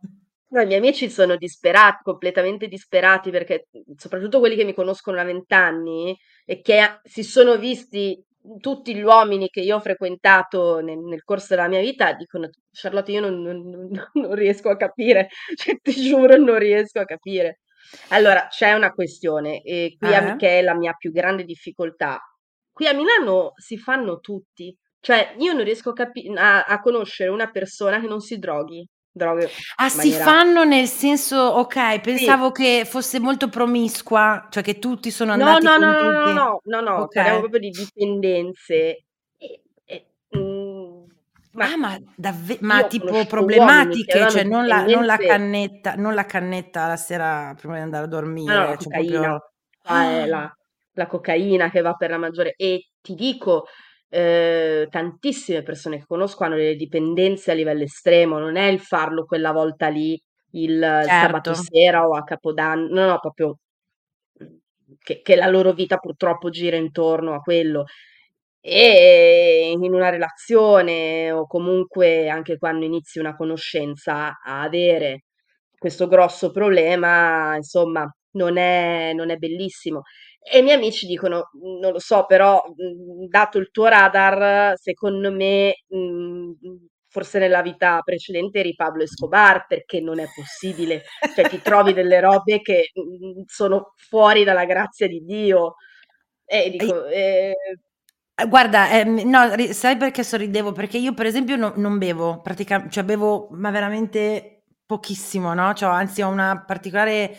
[0.52, 5.24] No, i miei amici sono disperati, completamente disperati, perché soprattutto quelli che mi conoscono da
[5.24, 8.20] vent'anni e che si sono visti
[8.60, 13.12] tutti gli uomini che io ho frequentato nel, nel corso della mia vita dicono Charlotte
[13.12, 17.60] io non, non, non riesco a capire, cioè, ti giuro non riesco a capire.
[18.10, 20.36] Allora, c'è una questione, e qui a, eh?
[20.36, 22.20] che è la mia più grande difficoltà.
[22.72, 27.30] Qui a Milano si fanno tutti, cioè io non riesco a, capi- a, a conoscere
[27.30, 32.84] una persona che non si droghi droghe Ah, si fanno nel senso ok, pensavo che
[32.86, 36.34] fosse molto promiscua, cioè che tutti sono No, andati no, no, no, no, tutti.
[36.34, 39.06] no, no, no, parliamo proprio di dipendenze.
[39.38, 41.04] E, e, mm,
[41.52, 46.26] ma Ah, ma davve ma tipo problematiche, cioè non la non la cannetta non la
[46.26, 48.08] cannetta la sera prima di andare a
[48.48, 49.04] No, no, la cioè cocaina.
[49.06, 49.52] proprio
[49.84, 50.52] Ah, è la
[50.94, 53.68] la cocaina che va per la maggiore e ti dico
[54.10, 59.26] eh, tantissime persone che conosco hanno delle dipendenze a livello estremo, non è il farlo
[59.26, 60.20] quella volta lì
[60.52, 61.10] il, certo.
[61.10, 63.58] sabato sera o a Capodanno, no, no, proprio
[65.00, 67.86] che, che la loro vita purtroppo gira intorno a quello.
[68.62, 75.24] E in una relazione o comunque anche quando inizi una conoscenza a avere
[75.78, 80.02] questo grosso problema, insomma, non è, non è bellissimo.
[80.42, 84.74] E i miei amici dicono, mhmm, non lo so, però mhmm, dato il tuo radar,
[84.78, 86.54] secondo me, mhmm,
[87.08, 91.04] forse nella vita precedente eri Pablo Escobar, perché non è possibile.
[91.36, 92.92] Cioè ti trovi delle robe che
[93.48, 95.76] sono fuori dalla grazia di Dio.
[96.46, 97.54] E dico, eh,
[98.36, 100.72] eh, Guarda, ehm, no, sai perché sorridevo?
[100.72, 105.74] Perché io per esempio no- non bevo, praticamente, cioè bevo ma veramente pochissimo, no?
[105.74, 107.38] Cioè, anzi ho una particolare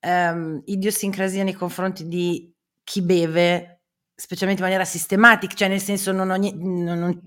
[0.00, 2.52] ehm, idiosincrasia nei confronti di
[2.84, 3.82] chi beve,
[4.14, 7.22] specialmente in maniera sistematica, cioè nel senso non ho, niente, non, non,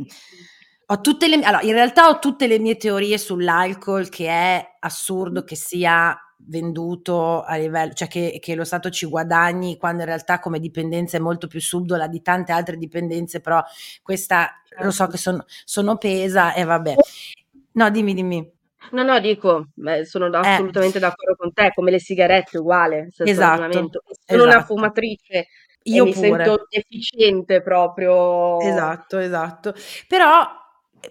[0.88, 5.44] ho tutte le allora in realtà ho tutte le mie teorie sull'alcol che è assurdo
[5.44, 10.40] che sia venduto a livello, cioè che, che, lo Stato ci guadagni quando in realtà
[10.40, 13.64] come dipendenza è molto più subdola di tante altre dipendenze, però
[14.02, 16.96] questa lo so che sono, sono pesa e vabbè.
[17.74, 18.52] No, dimmi, dimmi.
[18.92, 20.38] No, no, dico, beh, sono Eh.
[20.38, 23.72] assolutamente d'accordo con te, come le sigarette uguale, Esatto.
[24.26, 24.66] Sono una esatto.
[24.66, 25.48] fumatrice e
[25.84, 28.60] Io mi sento deficiente proprio.
[28.60, 29.74] Esatto, esatto.
[30.08, 30.60] Però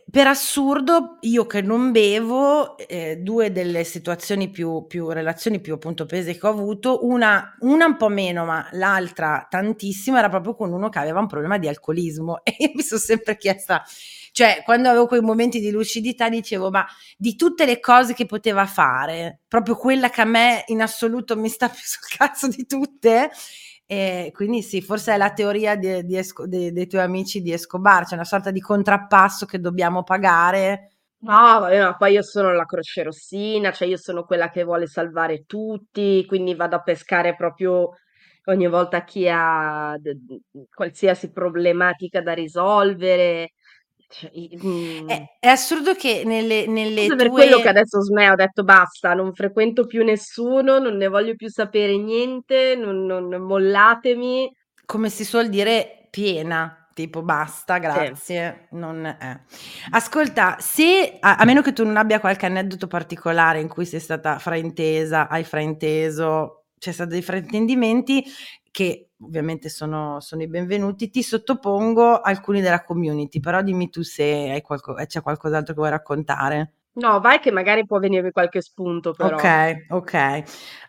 [0.08, 6.06] per assurdo, io che non bevo, eh, due delle situazioni più, più, relazioni più appunto
[6.06, 10.72] pese che ho avuto, una, una un po' meno, ma l'altra tantissimo, era proprio con
[10.72, 12.40] uno che aveva un problema di alcolismo.
[12.44, 13.82] E io mi sono sempre chiesta,
[14.40, 16.87] cioè quando avevo quei momenti di lucidità dicevo, ma
[17.18, 21.50] di tutte le cose che poteva fare, proprio quella che a me in assoluto mi
[21.50, 23.31] sta più sul cazzo di tutte,
[23.85, 27.53] e quindi sì, forse è la teoria di, di Esco, de, dei tuoi amici di
[27.53, 30.92] Escobar, c'è una sorta di contrappasso che dobbiamo pagare.
[31.22, 34.87] No, vabbè, ma poi io sono la croce rossina, cioè io sono quella che vuole
[34.87, 37.90] salvare tutti, quindi vado a pescare proprio
[38.44, 43.50] ogni volta chi ha d- d- qualsiasi problematica da risolvere.
[44.12, 44.33] Cioè,
[44.66, 45.09] mm.
[45.09, 49.33] È, è assurdo che nelle, nelle per quello che adesso sme ho detto basta, non
[49.33, 54.52] frequento più nessuno, non ne voglio più sapere niente, non, non mollatemi.
[54.85, 57.81] come si suol dire, piena, tipo basta, Sì.
[57.81, 59.40] grazie, non è.
[59.90, 64.00] Ascolta, se a, a meno che tu non abbia qualche aneddoto particolare in cui sei
[64.00, 68.25] stata fraintesa, hai frainteso, c'è stato dei fraintendimenti
[68.71, 74.23] che ovviamente sono, sono, i benvenuti, ti sottopongo alcuni della community, però dimmi tu se
[74.23, 76.73] hai qualco, c'è qualcos'altro che vuoi raccontare.
[76.92, 79.37] No, vai che magari può venire qualche spunto però.
[79.37, 80.42] Ok, ok.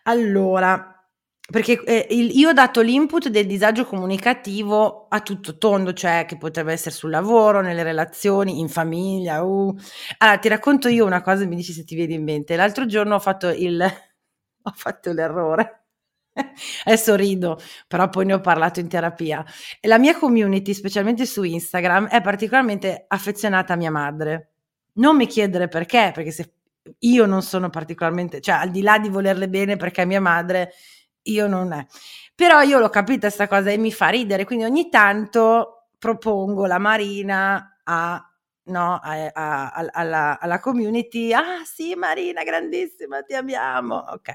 [0.03, 1.01] Allora,
[1.49, 6.37] perché eh, il, io ho dato l'input del disagio comunicativo a tutto tondo, cioè che
[6.37, 9.43] potrebbe essere sul lavoro, nelle relazioni, in famiglia.
[9.43, 9.75] Uh.
[10.19, 12.55] Allora, ti racconto io una cosa mi dici se ti viene in mente.
[12.55, 13.81] L'altro giorno ho fatto il...
[14.63, 15.80] ho fatto l'errore.
[16.85, 19.43] Adesso rido, però poi ne ho parlato in terapia.
[19.79, 24.51] E la mia community, specialmente su Instagram, è particolarmente affezionata a mia madre.
[24.93, 26.53] Non mi chiedere perché, perché se
[26.99, 30.71] io non sono particolarmente, cioè al di là di volerle bene perché è mia madre,
[31.23, 31.85] io non è.
[32.35, 36.79] Però io l'ho capita questa cosa e mi fa ridere, quindi ogni tanto propongo la
[36.79, 38.30] Marina a
[38.65, 44.29] no, a, a, a, alla, alla, community, ah sì Marina, grandissima, ti amiamo, ok.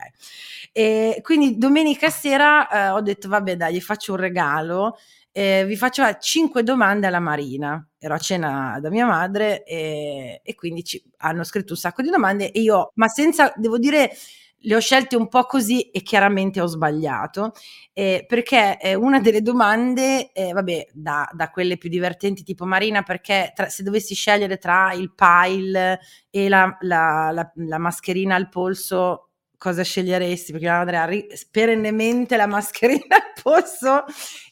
[0.72, 4.99] E quindi domenica sera eh, ho detto, vabbè dai, gli faccio un regalo,
[5.33, 10.55] eh, vi faccio cinque domande alla Marina, ero a cena da mia madre e, e
[10.55, 14.11] quindi ci, hanno scritto un sacco di domande e io, ma senza, devo dire
[14.59, 17.52] le ho scelte un po' così e chiaramente ho sbagliato,
[17.92, 23.02] eh, perché eh, una delle domande, eh, vabbè, da, da, quelle più divertenti tipo Marina,
[23.02, 26.00] perché tra, se dovessi scegliere tra il pile
[26.30, 30.52] e la, la, la, la mascherina al polso, cosa sceglieresti?
[30.52, 34.04] Perché ri- perennemente la mascherina al polso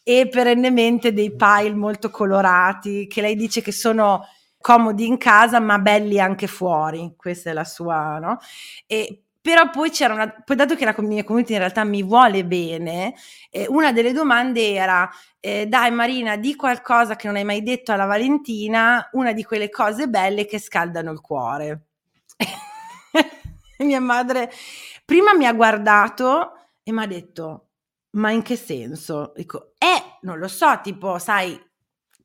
[0.02, 4.22] e perennemente dei pile molto colorati, che lei dice che sono
[4.61, 8.38] comodi in casa ma belli anche fuori, questa è la sua, no?
[8.86, 12.47] E però poi c'era una, poi dato che la mia community in realtà mi vuole
[12.47, 13.14] bene,
[13.51, 15.07] eh, una delle domande era,
[15.38, 19.68] eh, dai Marina, di qualcosa che non hai mai detto alla Valentina, una di quelle
[19.68, 21.88] cose belle che scaldano il cuore.
[23.84, 24.51] mia madre
[25.05, 27.68] prima mi ha guardato e mi ha detto,
[28.12, 29.34] ma in che senso?
[29.36, 31.62] Dico, eh, non lo so, tipo, sai,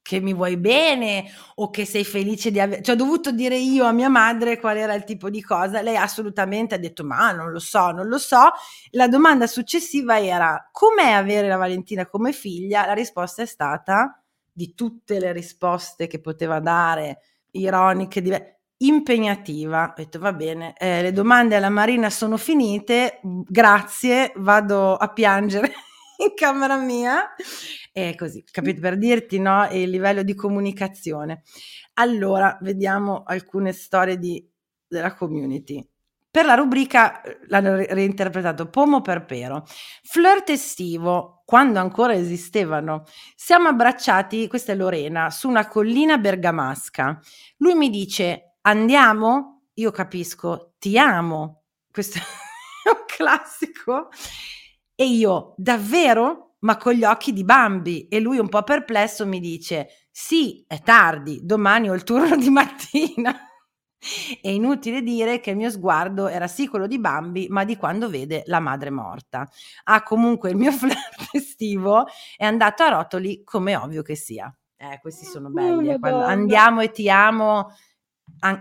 [0.10, 2.82] che mi vuoi bene o che sei felice di avere.
[2.82, 5.84] Cioè, ho dovuto dire io a mia madre qual era il tipo di cosa.
[5.84, 8.50] Lei assolutamente ha detto: Ma non lo so, non lo so.
[8.92, 12.88] La domanda successiva era: Com'è avere la Valentina come figlia?
[12.88, 14.20] La risposta è stata
[14.52, 17.20] di tutte le risposte che poteva dare,
[17.52, 19.90] ironiche, diverse impegnativa.
[19.92, 25.72] Ho detto va bene, eh, le domande alla Marina sono finite, grazie, vado a piangere
[26.24, 27.34] in camera mia
[27.92, 28.82] e così, capito?
[28.82, 29.68] Per dirti, no?
[29.72, 31.44] Il livello di comunicazione.
[31.96, 34.46] Allora, vediamo alcune storie di,
[34.88, 35.86] della community.
[36.32, 39.66] Per la rubrica eh, l'hanno reinterpretato Pomo per Pero.
[40.04, 43.04] Flirt estivo, quando ancora esistevano.
[43.36, 47.20] Siamo abbracciati, questa è Lorena, su una collina bergamasca.
[47.58, 49.64] Lui mi dice, andiamo?
[49.76, 51.64] Io capisco, ti amo.
[51.92, 52.20] Questo
[52.84, 54.10] è un classico.
[55.00, 56.56] E io, davvero?
[56.60, 58.10] Ma con gli occhi di Bambi.
[58.10, 62.50] E lui un po' perplesso mi dice, sì, è tardi, domani ho il turno di
[62.50, 63.34] mattina.
[64.42, 68.10] È inutile dire che il mio sguardo era sì quello di Bambi, ma di quando
[68.10, 69.50] vede la madre morta.
[69.86, 74.54] Ah, comunque il mio flirt estivo è andato a rotoli, come ovvio che sia.
[74.76, 75.94] Eh, questi sono oh, belli.
[75.94, 77.72] Oh, quando andiamo e ti amo,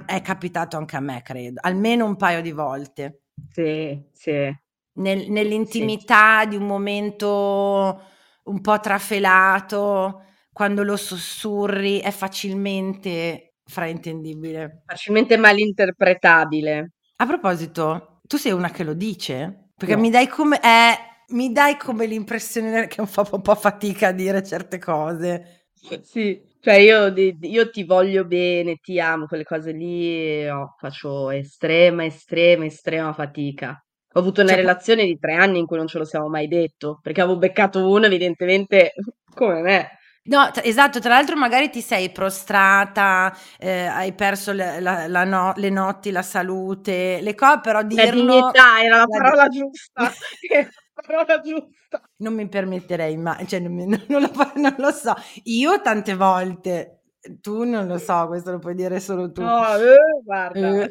[0.06, 3.22] è capitato anche a me, credo, almeno un paio di volte.
[3.50, 4.66] Sì, sì
[4.98, 6.48] nel, nell'intimità sì.
[6.48, 8.02] di un momento
[8.44, 10.22] un po' trafelato,
[10.52, 14.82] quando lo sussurri è facilmente fraintendibile.
[14.86, 16.92] Facilmente malinterpretabile.
[17.16, 19.70] A proposito, tu sei una che lo dice?
[19.76, 20.00] Perché no.
[20.00, 20.60] mi dai come...
[20.60, 25.66] Eh, mi dai come l'impressione che fa un po' fatica a dire certe cose.
[26.02, 32.04] Sì, cioè io, io ti voglio bene, ti amo, quelle cose lì oh, faccio estrema,
[32.04, 33.78] estrema, estrema fatica.
[34.12, 36.48] Ho avuto una cioè, relazione di tre anni in cui non ce lo siamo mai
[36.48, 38.94] detto, perché avevo beccato uno evidentemente
[39.34, 39.98] come me.
[40.28, 45.24] No, t- esatto, tra l'altro magari ti sei prostrata, eh, hai perso le, la, la
[45.24, 48.02] no- le notti, la salute, le cose, però dirlo...
[48.02, 49.58] La dignità era la, la parola di...
[49.58, 52.02] giusta, la parola giusta.
[52.16, 57.04] Non mi permetterei mai, cioè non, mi, non, lo, non, lo, so, io tante volte,
[57.40, 59.40] tu non lo so, questo lo puoi dire solo tu.
[59.40, 60.84] No, eh, guarda.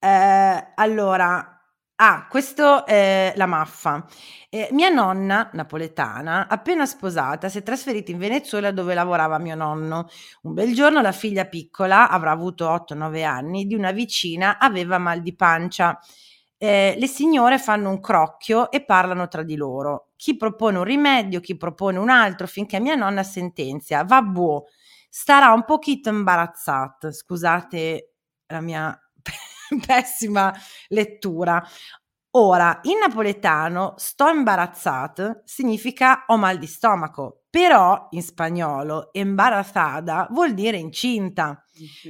[0.00, 1.57] Eh allora,
[2.00, 4.06] Ah, questo è la maffa.
[4.50, 10.06] Eh, mia nonna, napoletana, appena sposata, si è trasferita in Venezuela dove lavorava mio nonno.
[10.42, 15.22] Un bel giorno la figlia piccola, avrà avuto 8-9 anni, di una vicina aveva mal
[15.22, 15.98] di pancia.
[16.56, 20.10] Eh, le signore fanno un crocchio e parlano tra di loro.
[20.16, 24.04] Chi propone un rimedio, chi propone un altro, finché mia nonna sentenzia.
[24.04, 24.66] Va buo,
[25.10, 27.10] starà un pochino imbarazzata.
[27.10, 28.12] Scusate
[28.46, 28.96] la mia
[29.86, 30.52] pessima
[30.88, 31.64] lettura.
[32.32, 40.52] Ora, in napoletano sto imbarazzat significa ho mal di stomaco, però in spagnolo embarazzada vuol
[40.52, 41.64] dire incinta.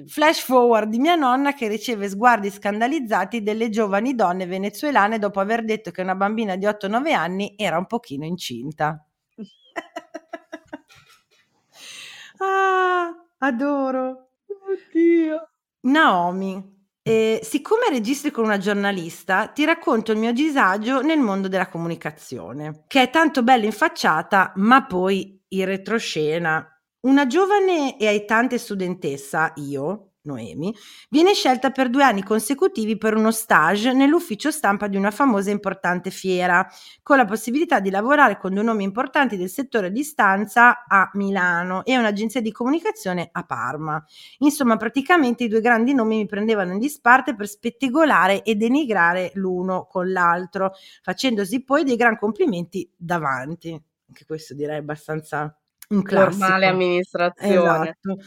[0.06, 5.64] Flash forward di mia nonna che riceve sguardi scandalizzati delle giovani donne venezuelane dopo aver
[5.64, 9.02] detto che una bambina di 8-9 anni era un pochino incinta.
[12.38, 14.30] ah, adoro.
[14.46, 15.48] Oddio.
[15.82, 16.77] Naomi,
[17.08, 22.84] eh, siccome registri con una giornalista, ti racconto il mio disagio nel mondo della comunicazione,
[22.86, 26.66] che è tanto bella in facciata, ma poi in retroscena.
[27.00, 30.74] Una giovane e aitante studentessa, io, Noemi,
[31.08, 35.52] viene scelta per due anni consecutivi per uno stage nell'ufficio stampa di una famosa e
[35.52, 36.66] importante fiera,
[37.02, 41.84] con la possibilità di lavorare con due nomi importanti del settore di stanza a Milano
[41.84, 44.04] e un'agenzia di comunicazione a Parma.
[44.38, 49.86] Insomma, praticamente i due grandi nomi mi prendevano in disparte per spettegolare e denigrare l'uno
[49.90, 50.72] con l'altro,
[51.02, 53.70] facendosi poi dei gran complimenti davanti.
[53.70, 55.54] Anche questo direi abbastanza
[55.88, 56.38] un classico.
[56.38, 57.96] Normale amministrazione.
[58.00, 58.18] Esatto.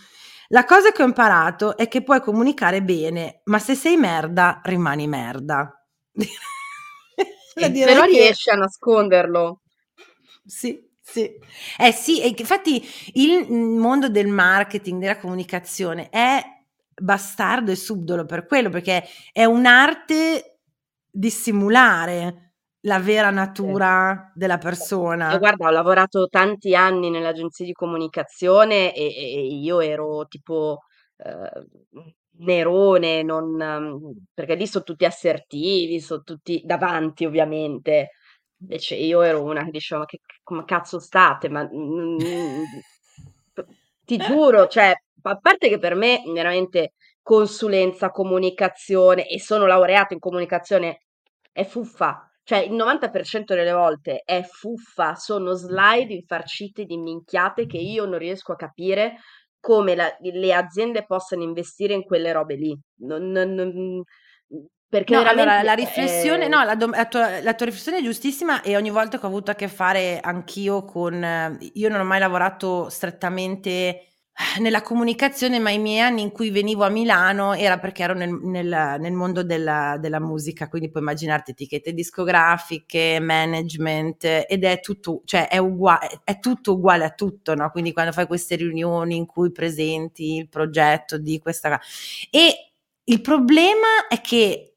[0.52, 5.08] La cosa che ho imparato è che puoi comunicare bene, ma se sei merda, rimani
[5.08, 5.82] merda.
[7.56, 9.62] Però riesci a nasconderlo.
[10.46, 11.32] Sì, sì.
[11.78, 16.44] Eh sì, infatti il mondo del marketing, della comunicazione è
[17.00, 20.60] bastardo e subdolo per quello, perché è un'arte
[21.10, 22.51] dissimulare
[22.82, 25.32] la vera natura della persona.
[25.32, 30.86] Io guarda, ho lavorato tanti anni nell'agenzia di comunicazione e, e io ero tipo
[31.18, 31.68] eh,
[32.40, 38.12] Nerone, non, perché lì sono tutti assertivi, sono tutti davanti ovviamente.
[38.62, 41.50] Invece io ero una che diceva, ma che come cazzo state?
[41.50, 42.18] Ma mm,
[44.06, 50.20] ti giuro, cioè, a parte che per me veramente consulenza, comunicazione e sono laureato in
[50.20, 51.02] comunicazione
[51.52, 57.78] è fuffa cioè il 90% delle volte è fuffa, sono slide infarciti di minchiate che
[57.78, 59.18] io non riesco a capire
[59.60, 62.78] come la, le aziende possano investire in quelle robe lì.
[63.02, 64.04] Non, non, non,
[64.92, 66.48] perché no, allora la riflessione, è...
[66.50, 69.52] no, la, la, tua, la, tua, riflessione è giustissima e ogni volta che ho avuto
[69.52, 74.11] a che fare anch'io con, io non ho mai lavorato strettamente
[74.60, 78.32] nella comunicazione, ma i miei anni in cui venivo a Milano era perché ero nel,
[78.32, 85.22] nel, nel mondo della, della, musica, quindi puoi immaginarti etichette discografiche, management, ed è tutto,
[85.26, 87.70] cioè è, uguale, è tutto uguale a tutto, no?
[87.72, 91.80] Quindi quando fai queste riunioni in cui presenti il progetto di questa...
[92.30, 92.72] E
[93.04, 94.71] il problema è che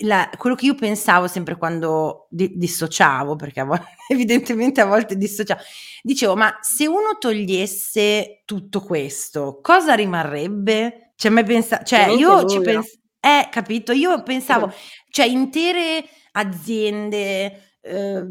[0.00, 5.16] la, quello che io pensavo sempre quando di, dissociavo, perché a volte, evidentemente a volte
[5.16, 5.60] dissociavo,
[6.02, 11.12] dicevo, ma se uno togliesse tutto questo, cosa rimarrebbe?
[11.16, 14.72] Cioè, mai pensa- cioè io ci penso, eh, capito, io pensavo,
[15.08, 18.22] cioè intere aziende, eh,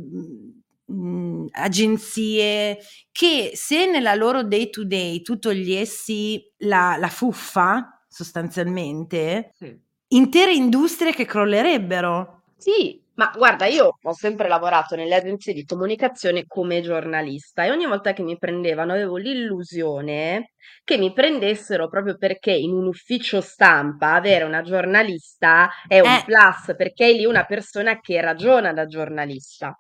[0.86, 2.78] mh, agenzie,
[3.12, 10.54] che se nella loro day to day tu togliessi la, la fuffa, sostanzialmente, sì intere
[10.54, 12.44] industrie che crollerebbero.
[12.58, 17.86] Sì, ma guarda, io ho sempre lavorato nelle agenzie di comunicazione come giornalista e ogni
[17.86, 20.54] volta che mi prendevano avevo l'illusione
[20.84, 26.24] che mi prendessero proprio perché in un ufficio stampa avere una giornalista è un eh.
[26.26, 29.78] plus, perché è lì una persona che ragiona da giornalista.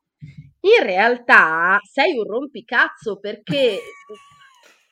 [0.63, 3.79] In realtà sei un rompicazzo perché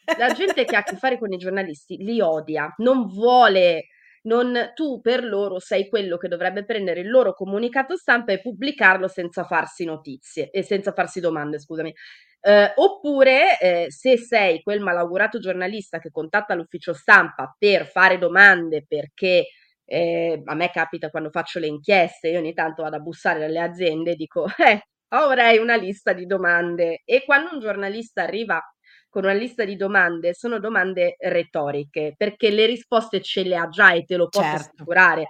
[0.18, 3.86] la gente che ha a che fare con i giornalisti li odia, non vuole
[4.24, 9.08] non, tu per loro sei quello che dovrebbe prendere il loro comunicato stampa e pubblicarlo
[9.08, 11.94] senza farsi notizie e senza farsi domande, scusami.
[12.42, 18.86] Eh, oppure eh, se sei quel malaugurato giornalista che contatta l'ufficio stampa per fare domande
[18.88, 19.48] perché
[19.86, 23.60] eh, a me capita quando faccio le inchieste, io ogni tanto vado a bussare dalle
[23.60, 28.62] aziende e dico, eh, avrei una lista di domande e quando un giornalista arriva
[29.10, 33.94] con una lista di domande sono domande retoriche, perché le risposte ce le ha già
[33.94, 34.72] e te lo posso certo.
[34.76, 35.28] assicurare.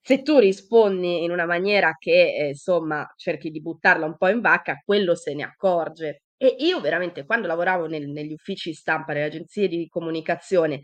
[0.00, 4.40] Se tu rispondi in una maniera che, eh, insomma, cerchi di buttarla un po' in
[4.40, 6.24] vacca, quello se ne accorge.
[6.36, 10.82] E io veramente, quando lavoravo nel, negli uffici stampa, nelle agenzie di comunicazione,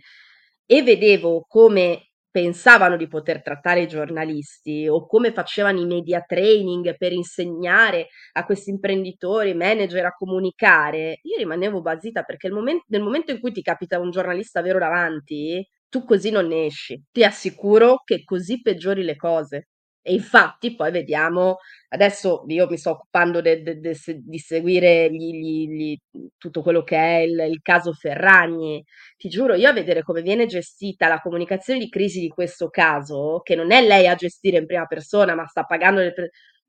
[0.64, 6.96] e vedevo come pensavano di poter trattare i giornalisti o come facevano i media training
[6.96, 13.30] per insegnare a questi imprenditori, manager a comunicare, io rimanevo basita perché moment- nel momento
[13.32, 17.02] in cui ti capita un giornalista vero davanti, tu così non ne esci.
[17.10, 19.68] Ti assicuro che così peggiori le cose.
[20.03, 25.34] E infatti poi vediamo, adesso io mi sto occupando de, de, de, di seguire gli,
[25.34, 25.96] gli, gli,
[26.38, 28.82] tutto quello che è il, il, caso Ferragni.
[29.16, 33.40] Ti giuro, io a vedere come viene gestita la comunicazione di crisi di questo caso,
[33.42, 36.14] che non è lei a gestire in prima persona, ma sta pagando le...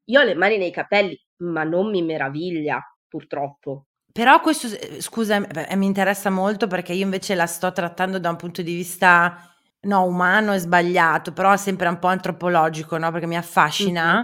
[0.05, 3.85] io ho le mani nei capelli, ma non mi meraviglia, purtroppo.
[4.11, 4.67] Però questo,
[4.99, 9.50] scusa, mi interessa molto perché io invece la sto trattando da un punto di vista
[9.81, 13.11] no, umano è sbagliato, però sempre un po' antropologico, no?
[13.11, 14.15] Perché mi affascina.
[14.15, 14.23] Mm-hmm.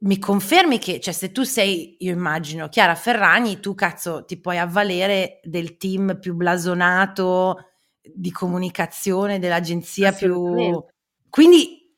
[0.00, 4.58] Mi confermi che, cioè, se tu sei, io immagino, Chiara Ferragni, tu cazzo ti puoi
[4.58, 7.70] avvalere del team più blasonato
[8.00, 10.84] di comunicazione dell'agenzia più.
[11.28, 11.92] Quindi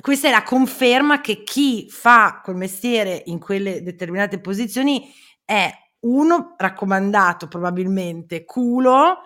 [0.00, 5.10] questa è la conferma che chi fa quel mestiere in quelle determinate posizioni
[5.44, 9.18] è uno raccomandato probabilmente culo,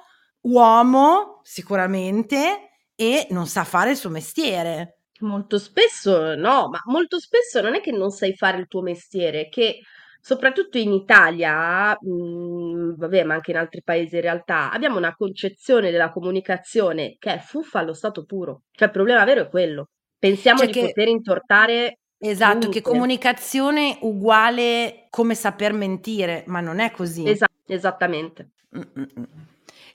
[0.43, 2.70] uomo sicuramente
[3.01, 4.99] e non sa fare il suo mestiere.
[5.21, 9.49] Molto spesso no, ma molto spesso non è che non sai fare il tuo mestiere,
[9.49, 9.81] che
[10.21, 15.15] soprattutto in Italia, mh, mhmm, vabbè, ma anche in altri paesi in realtà, abbiamo una
[15.17, 18.65] concezione della comunicazione che è fuffa allo stato puro.
[18.71, 19.89] Cioè il problema vero è quello.
[20.19, 21.99] Pensiamo cioè di che, poter intortare.
[22.19, 22.83] Esatto, ovunque.
[22.83, 27.27] che comunicazione uguale come saper mentire, ma non è così.
[27.27, 28.51] Esatto, esattamente.
[28.77, 29.27] Mm-mm.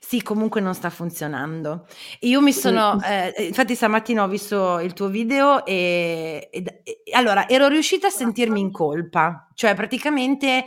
[0.08, 1.84] Sì, comunque non sta funzionando.
[2.20, 7.48] Io mi sono, eh, infatti stamattina ho visto il tuo video e, e, e, allora
[7.48, 10.66] ero riuscita a sentirmi in colpa, cioè praticamente,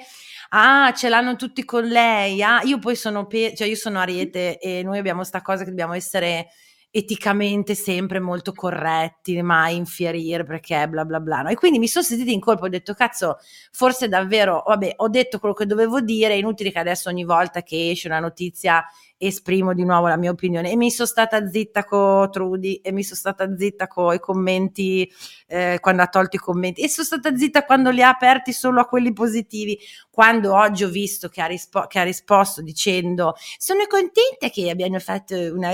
[0.50, 4.60] ah, ce l'hanno tutti con lei, ah, io poi sono, pe- cioè io sono Ariete
[4.60, 6.50] e noi abbiamo sta cosa che dobbiamo essere
[6.92, 11.42] eticamente sempre molto corretti, mai infierire perché bla bla bla.
[11.42, 11.50] No?
[11.50, 13.38] E quindi mi sono sentita in colpa, ho detto cazzo,
[13.72, 17.62] forse davvero, vabbè, ho detto quello che dovevo dire, è inutile che adesso ogni volta
[17.62, 18.84] che esce una notizia
[19.22, 23.04] esprimo di nuovo la mia opinione e mi sono stata zitta con Trudy e mi
[23.04, 25.12] sono stata zitta con i commenti
[25.48, 28.80] eh, quando ha tolto i commenti e sono stata zitta quando li ha aperti solo
[28.80, 29.78] a quelli positivi
[30.10, 35.00] quando oggi ho visto che ha, rispo- che ha risposto dicendo sono contenta che abbiano
[35.00, 35.72] fatto una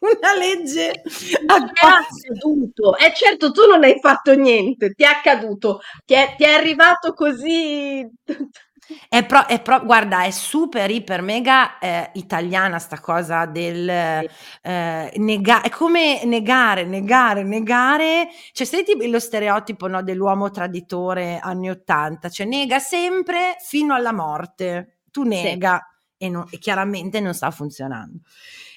[0.00, 1.02] una legge
[1.46, 2.96] accaduto.
[2.96, 6.50] E eh certo, tu non hai fatto niente, ti è accaduto, ti è, ti è
[6.50, 8.08] arrivato così.
[9.06, 15.12] È, pro, è pro, guarda, è super, iper, mega eh, italiana sta cosa del eh,
[15.14, 22.30] negare, è come negare, negare, negare, cioè senti lo stereotipo no, dell'uomo traditore anni 80,
[22.30, 25.86] cioè nega sempre fino alla morte, tu nega
[26.16, 26.24] sì.
[26.24, 28.20] e, non, e chiaramente non sta funzionando.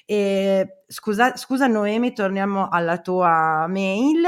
[0.06, 4.24] E, scusa, scusa Noemi, torniamo alla tua mail.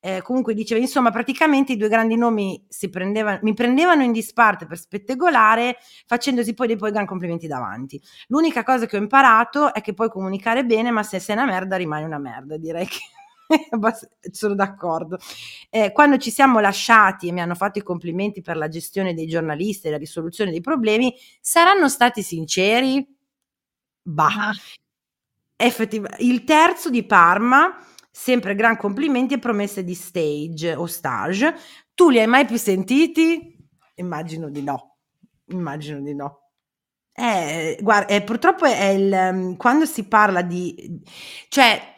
[0.00, 4.78] Eh, comunque diceva, insomma, praticamente i due grandi nomi prendevano, mi prendevano in disparte per
[4.78, 8.00] spettegolare, facendosi poi dei poi gran complimenti davanti.
[8.28, 11.76] L'unica cosa che ho imparato è che puoi comunicare bene, ma se sei una merda
[11.76, 12.98] rimani una merda, direi che
[14.30, 15.18] sono d'accordo.
[15.70, 19.26] Eh, quando ci siamo lasciati e mi hanno fatto i complimenti per la gestione dei
[19.26, 23.04] giornalisti e la risoluzione dei problemi, saranno stati sinceri?
[24.04, 24.52] Bah.
[25.60, 27.76] Effettivamente, il terzo di Parma
[28.12, 31.54] sempre gran complimenti e promesse di stage o stage.
[31.94, 33.56] Tu li hai mai più sentiti?
[33.96, 34.98] Immagino di no.
[35.46, 36.50] Immagino di no.
[37.12, 41.02] Eh, guarda, eh, purtroppo è il, um, quando si parla di,
[41.48, 41.96] cioè,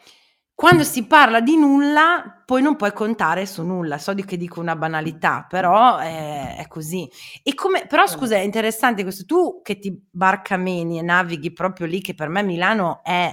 [0.55, 3.99] quando si parla di nulla, poi non puoi contare su nulla.
[3.99, 7.07] So di che dico una banalità, però è, è così.
[7.43, 9.25] E come, però scusa, è interessante questo.
[9.25, 13.31] Tu che ti barcameni e navighi proprio lì, che per me Milano è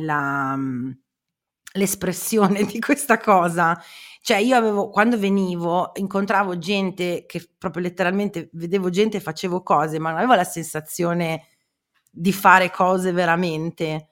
[0.00, 0.58] la,
[1.72, 3.80] l'espressione di questa cosa.
[4.20, 9.98] Cioè, io avevo, quando venivo, incontravo gente che proprio letteralmente vedevo gente e facevo cose,
[9.98, 11.46] ma non avevo la sensazione
[12.10, 14.10] di fare cose veramente.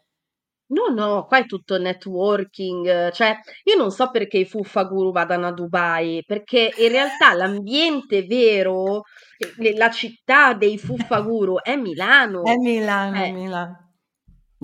[0.66, 5.46] No, no, qua è tutto networking, cioè io non so perché i Fuffa Guru vadano
[5.46, 9.02] a Dubai, perché in realtà l'ambiente vero,
[9.76, 12.44] la città dei Fuffa Guru è Milano.
[12.44, 13.32] È Milano, eh.
[13.32, 13.83] Milano.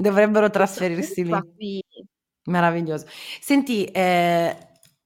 [0.01, 1.31] Dovrebbero trasferirsi lì.
[1.55, 1.85] Qui.
[2.45, 3.07] Meraviglioso.
[3.41, 4.57] Senti, eh,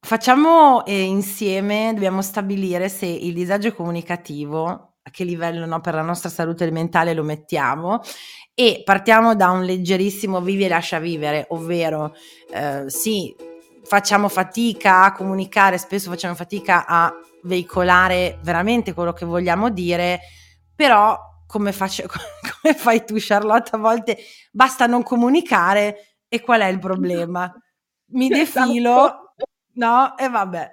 [0.01, 4.61] facciamo eh, insieme, dobbiamo stabilire se il disagio comunicativo,
[5.03, 8.01] a che livello no, per la nostra salute mentale lo mettiamo
[8.55, 12.15] e partiamo da un leggerissimo vivi e lascia vivere, ovvero
[12.53, 13.35] eh, sì,
[13.83, 20.21] facciamo fatica a comunicare, spesso facciamo fatica a veicolare veramente quello che vogliamo dire,
[20.75, 21.19] però
[21.55, 22.05] come, faccio,
[22.61, 24.19] come fai tu Charlotte, a volte
[24.51, 27.53] basta non comunicare e qual è il problema?
[28.07, 28.67] Mi esatto.
[28.67, 29.35] defilo,
[29.75, 30.17] no?
[30.19, 30.71] E vabbè.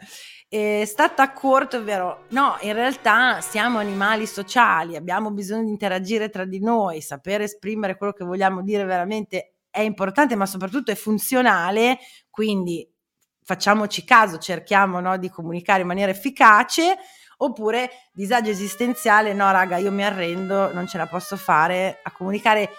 [0.49, 2.25] È stata corto, è vero?
[2.29, 7.95] No, in realtà siamo animali sociali, abbiamo bisogno di interagire tra di noi, sapere esprimere
[7.95, 12.85] quello che vogliamo dire veramente è importante, ma soprattutto è funzionale, quindi
[13.43, 16.97] facciamoci caso, cerchiamo no, di comunicare in maniera efficace,
[17.43, 22.69] oppure disagio esistenziale, no raga, io mi arrendo, non ce la posso fare a comunicare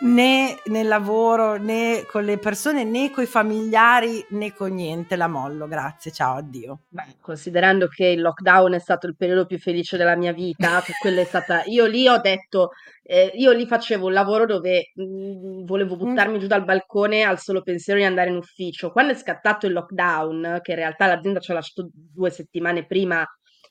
[0.00, 5.26] né nel lavoro né con le persone né con i familiari né con niente la
[5.26, 9.96] mollo grazie ciao addio Beh, considerando che il lockdown è stato il periodo più felice
[9.96, 12.70] della mia vita quella è stata io lì ho detto
[13.02, 15.98] eh, io lì facevo un lavoro dove mh, mm, volevo mm.
[15.98, 16.40] buttarmi mm.
[16.40, 20.60] giù dal balcone al solo pensiero di andare in ufficio quando è scattato il lockdown
[20.62, 23.26] che in realtà l'azienda ci ha lasciato due settimane prima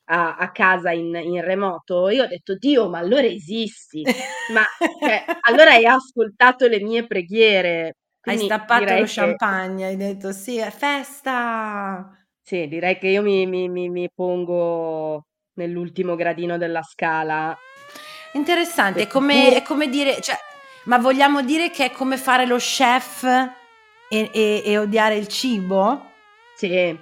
[0.10, 4.04] a, a casa in, in, remoto, io ho detto, Dio, ma allora esisti,
[4.54, 4.64] ma
[5.00, 7.96] cioè, allora hai ascoltato le mie preghiere.
[8.22, 9.06] Hai stappato lo che...
[9.06, 12.12] champagne, hai detto, sì, è festa.
[12.42, 17.58] Sì, direi che io mi, mi, mi, mi pongo nell'ultimo gradino della scala.
[18.34, 20.36] Interessante, è come, è come, dire, cioè,
[20.86, 26.12] ma vogliamo dire che è come fare lo chef e, e, e odiare il cibo?
[26.56, 26.98] Sì,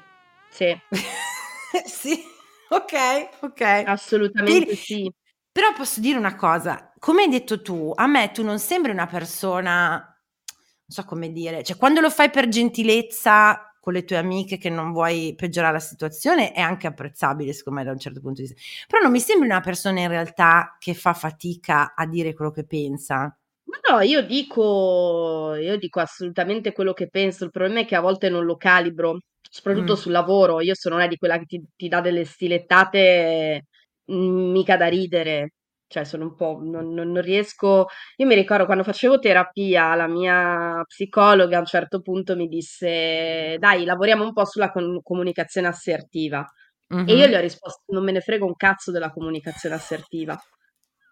[0.50, 0.80] sì.
[1.86, 2.34] sì.
[2.70, 2.94] Ok,
[3.42, 3.62] ok.
[3.62, 4.76] Assolutamente Ti...
[4.76, 5.12] sì.
[5.52, 9.08] Però posso dire una cosa, come hai detto tu, a me tu non sembri una
[9.08, 14.58] persona, non so come dire, cioè quando lo fai per gentilezza con le tue amiche
[14.58, 18.42] che non vuoi peggiorare la situazione è anche apprezzabile secondo me da un certo punto
[18.42, 22.34] di vista, però non mi sembri una persona in realtà che fa fatica a dire
[22.34, 23.38] quello che pensa.
[23.66, 28.30] No, io dico, io dico assolutamente quello che penso, il problema è che a volte
[28.30, 29.96] non lo calibro soprattutto mm.
[29.96, 30.62] sul lavoro.
[30.62, 33.66] Io sono una di quella che ti, ti dà delle stilettate
[34.12, 35.52] mm, mica da ridere.
[35.88, 36.60] Cioè, sono un po'.
[36.62, 37.86] Non, non, non, riesco.
[38.18, 43.58] Io mi ricordo quando facevo terapia, la mia psicologa a un certo punto mi disse:
[43.60, 46.46] Dai, lavoriamo un po' sulla con- comunicazione assertiva.
[46.94, 47.08] Mm-hmm.
[47.08, 50.38] E io gli ho risposto: Non me ne frego un cazzo della comunicazione assertiva.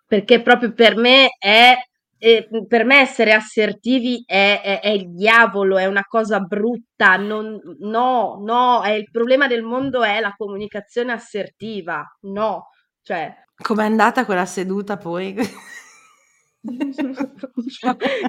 [0.05, 1.75] Perché proprio per me è
[2.23, 7.17] eh, per me essere assertivi è, è, è, il diavolo, è una cosa brutta.
[7.17, 12.01] Non, no, no, è il problema del mondo è la comunicazione assertiva.
[12.21, 12.69] No,
[13.01, 13.35] cioè.
[13.61, 15.35] Com'è andata quella seduta poi?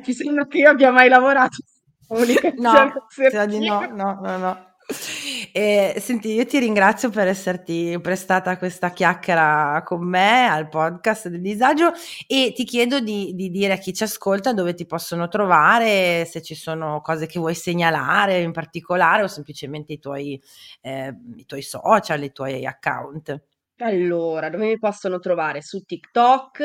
[0.03, 1.59] Ti sembra che io abbia mai lavorato?
[2.57, 2.93] No,
[3.95, 4.37] no, no, no,
[5.53, 11.41] Eh, senti, io ti ringrazio per esserti prestata questa chiacchiera con me al podcast del
[11.41, 11.93] disagio
[12.27, 16.43] e ti chiedo di, di, dire a chi ci ascolta dove ti possono trovare, se
[16.43, 20.41] ci sono cose che vuoi segnalare in particolare o semplicemente i tuoi,
[20.83, 23.43] eh, i tuoi social, i tuoi account.
[23.79, 25.63] Allora, dove mi possono trovare?
[25.63, 26.63] Su TikTok,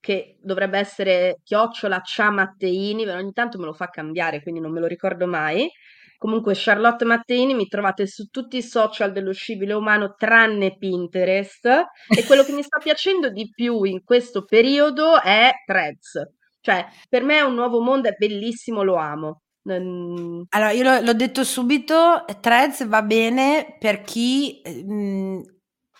[0.00, 4.86] che dovrebbe essere chiocciola Ciamatteini, ogni tanto me lo fa cambiare, quindi non me lo
[4.86, 5.70] ricordo mai.
[6.18, 12.24] Comunque Charlotte Matteini mi trovate su tutti i social dello scibile umano tranne Pinterest e
[12.26, 16.20] quello che mi sta piacendo di più in questo periodo è Threads.
[16.60, 19.42] Cioè, per me è un nuovo mondo, è bellissimo, lo amo.
[19.68, 25.40] Allora, io l'ho, l'ho detto subito, Threads va bene per chi, mh, mm,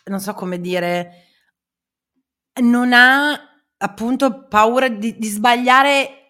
[0.06, 1.26] non so come dire,
[2.60, 3.38] non ha
[3.76, 6.27] appunto paura di, di sbagliare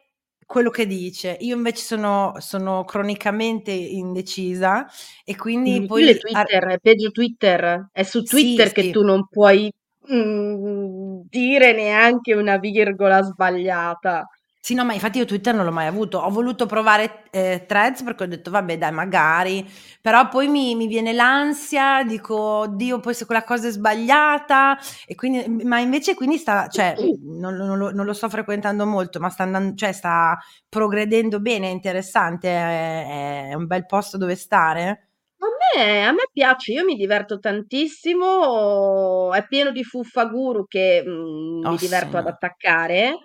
[0.48, 1.36] quello che dice.
[1.40, 4.86] Io invece sono, sono cronicamente indecisa
[5.22, 6.18] e quindi mm, poi...
[6.18, 8.90] Twitter, è peggio Twitter, è su Twitter sì, che sì.
[8.90, 9.70] tu non puoi
[10.10, 14.26] mm, dire neanche una virgola sbagliata.
[14.60, 16.18] Sì, no, ma infatti io Twitter non l'ho mai avuto.
[16.18, 19.66] Ho voluto provare eh, threads perché ho detto, vabbè, dai, magari.
[20.00, 24.76] Però poi mi, mi viene l'ansia, dico, oddio, poi se quella cosa è sbagliata.
[25.06, 29.20] E quindi, ma invece quindi sta, cioè, non, non, lo, non lo, sto frequentando molto,
[29.20, 30.36] ma sta andando, cioè, sta
[30.68, 35.08] progredendo bene, è interessante, è, è un bel posto dove stare.
[35.38, 35.46] A
[35.78, 41.64] me, a me piace, io mi diverto tantissimo, è pieno di fuffaguru che mh, mm,
[41.64, 42.16] oh, mi diverto sì.
[42.16, 43.18] ad attaccare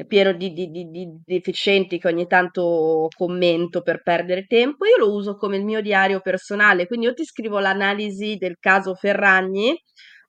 [0.00, 4.96] è pieno di, di, di, di, deficienti che ogni tanto commento per perdere tempo, io
[4.96, 9.78] lo uso come il mio diario personale, quindi io ti scrivo l'analisi del caso Ferragni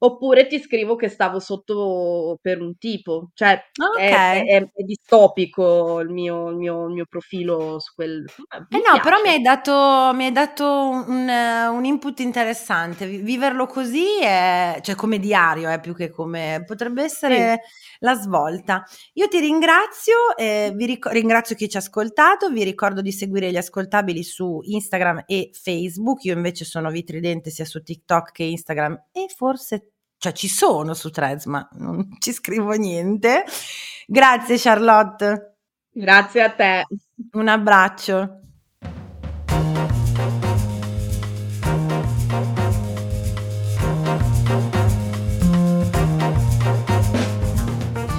[0.04, 3.62] oppure ti scrivo che stavo sotto per un tipo, cioè
[3.94, 4.48] okay.
[4.48, 8.26] è, è, è, distopico il mio, il, mio, il mio, profilo su quel...
[8.70, 14.20] Eh no, però mi hai dato, mi hai dato un, un, input interessante, viverlo così
[14.20, 16.64] è, cioè come diario, è più che come...
[16.66, 17.98] potrebbe essere sì.
[18.00, 18.84] la svolta.
[19.14, 23.52] Io ti ringrazio, eh, vi ric- ringrazio chi ci ha ascoltato, vi ricordo di seguire
[23.52, 29.10] gli ascoltabili su Instagram e Facebook, io invece sono vitridente sia su TikTok che Instagram
[29.12, 29.91] e forse
[30.22, 33.44] cioè ci sono su Threads, ma non ci scrivo niente.
[34.06, 35.56] Grazie Charlotte.
[35.92, 36.86] Grazie a te.
[37.32, 38.36] Un abbraccio.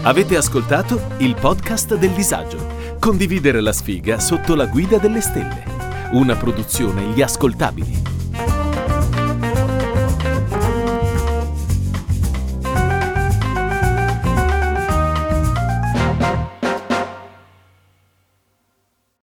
[0.04, 2.98] Avete ascoltato il podcast del disagio.
[2.98, 5.62] Condividere la sfiga sotto la guida delle stelle.
[6.10, 8.11] Una produzione Gli Ascoltabili.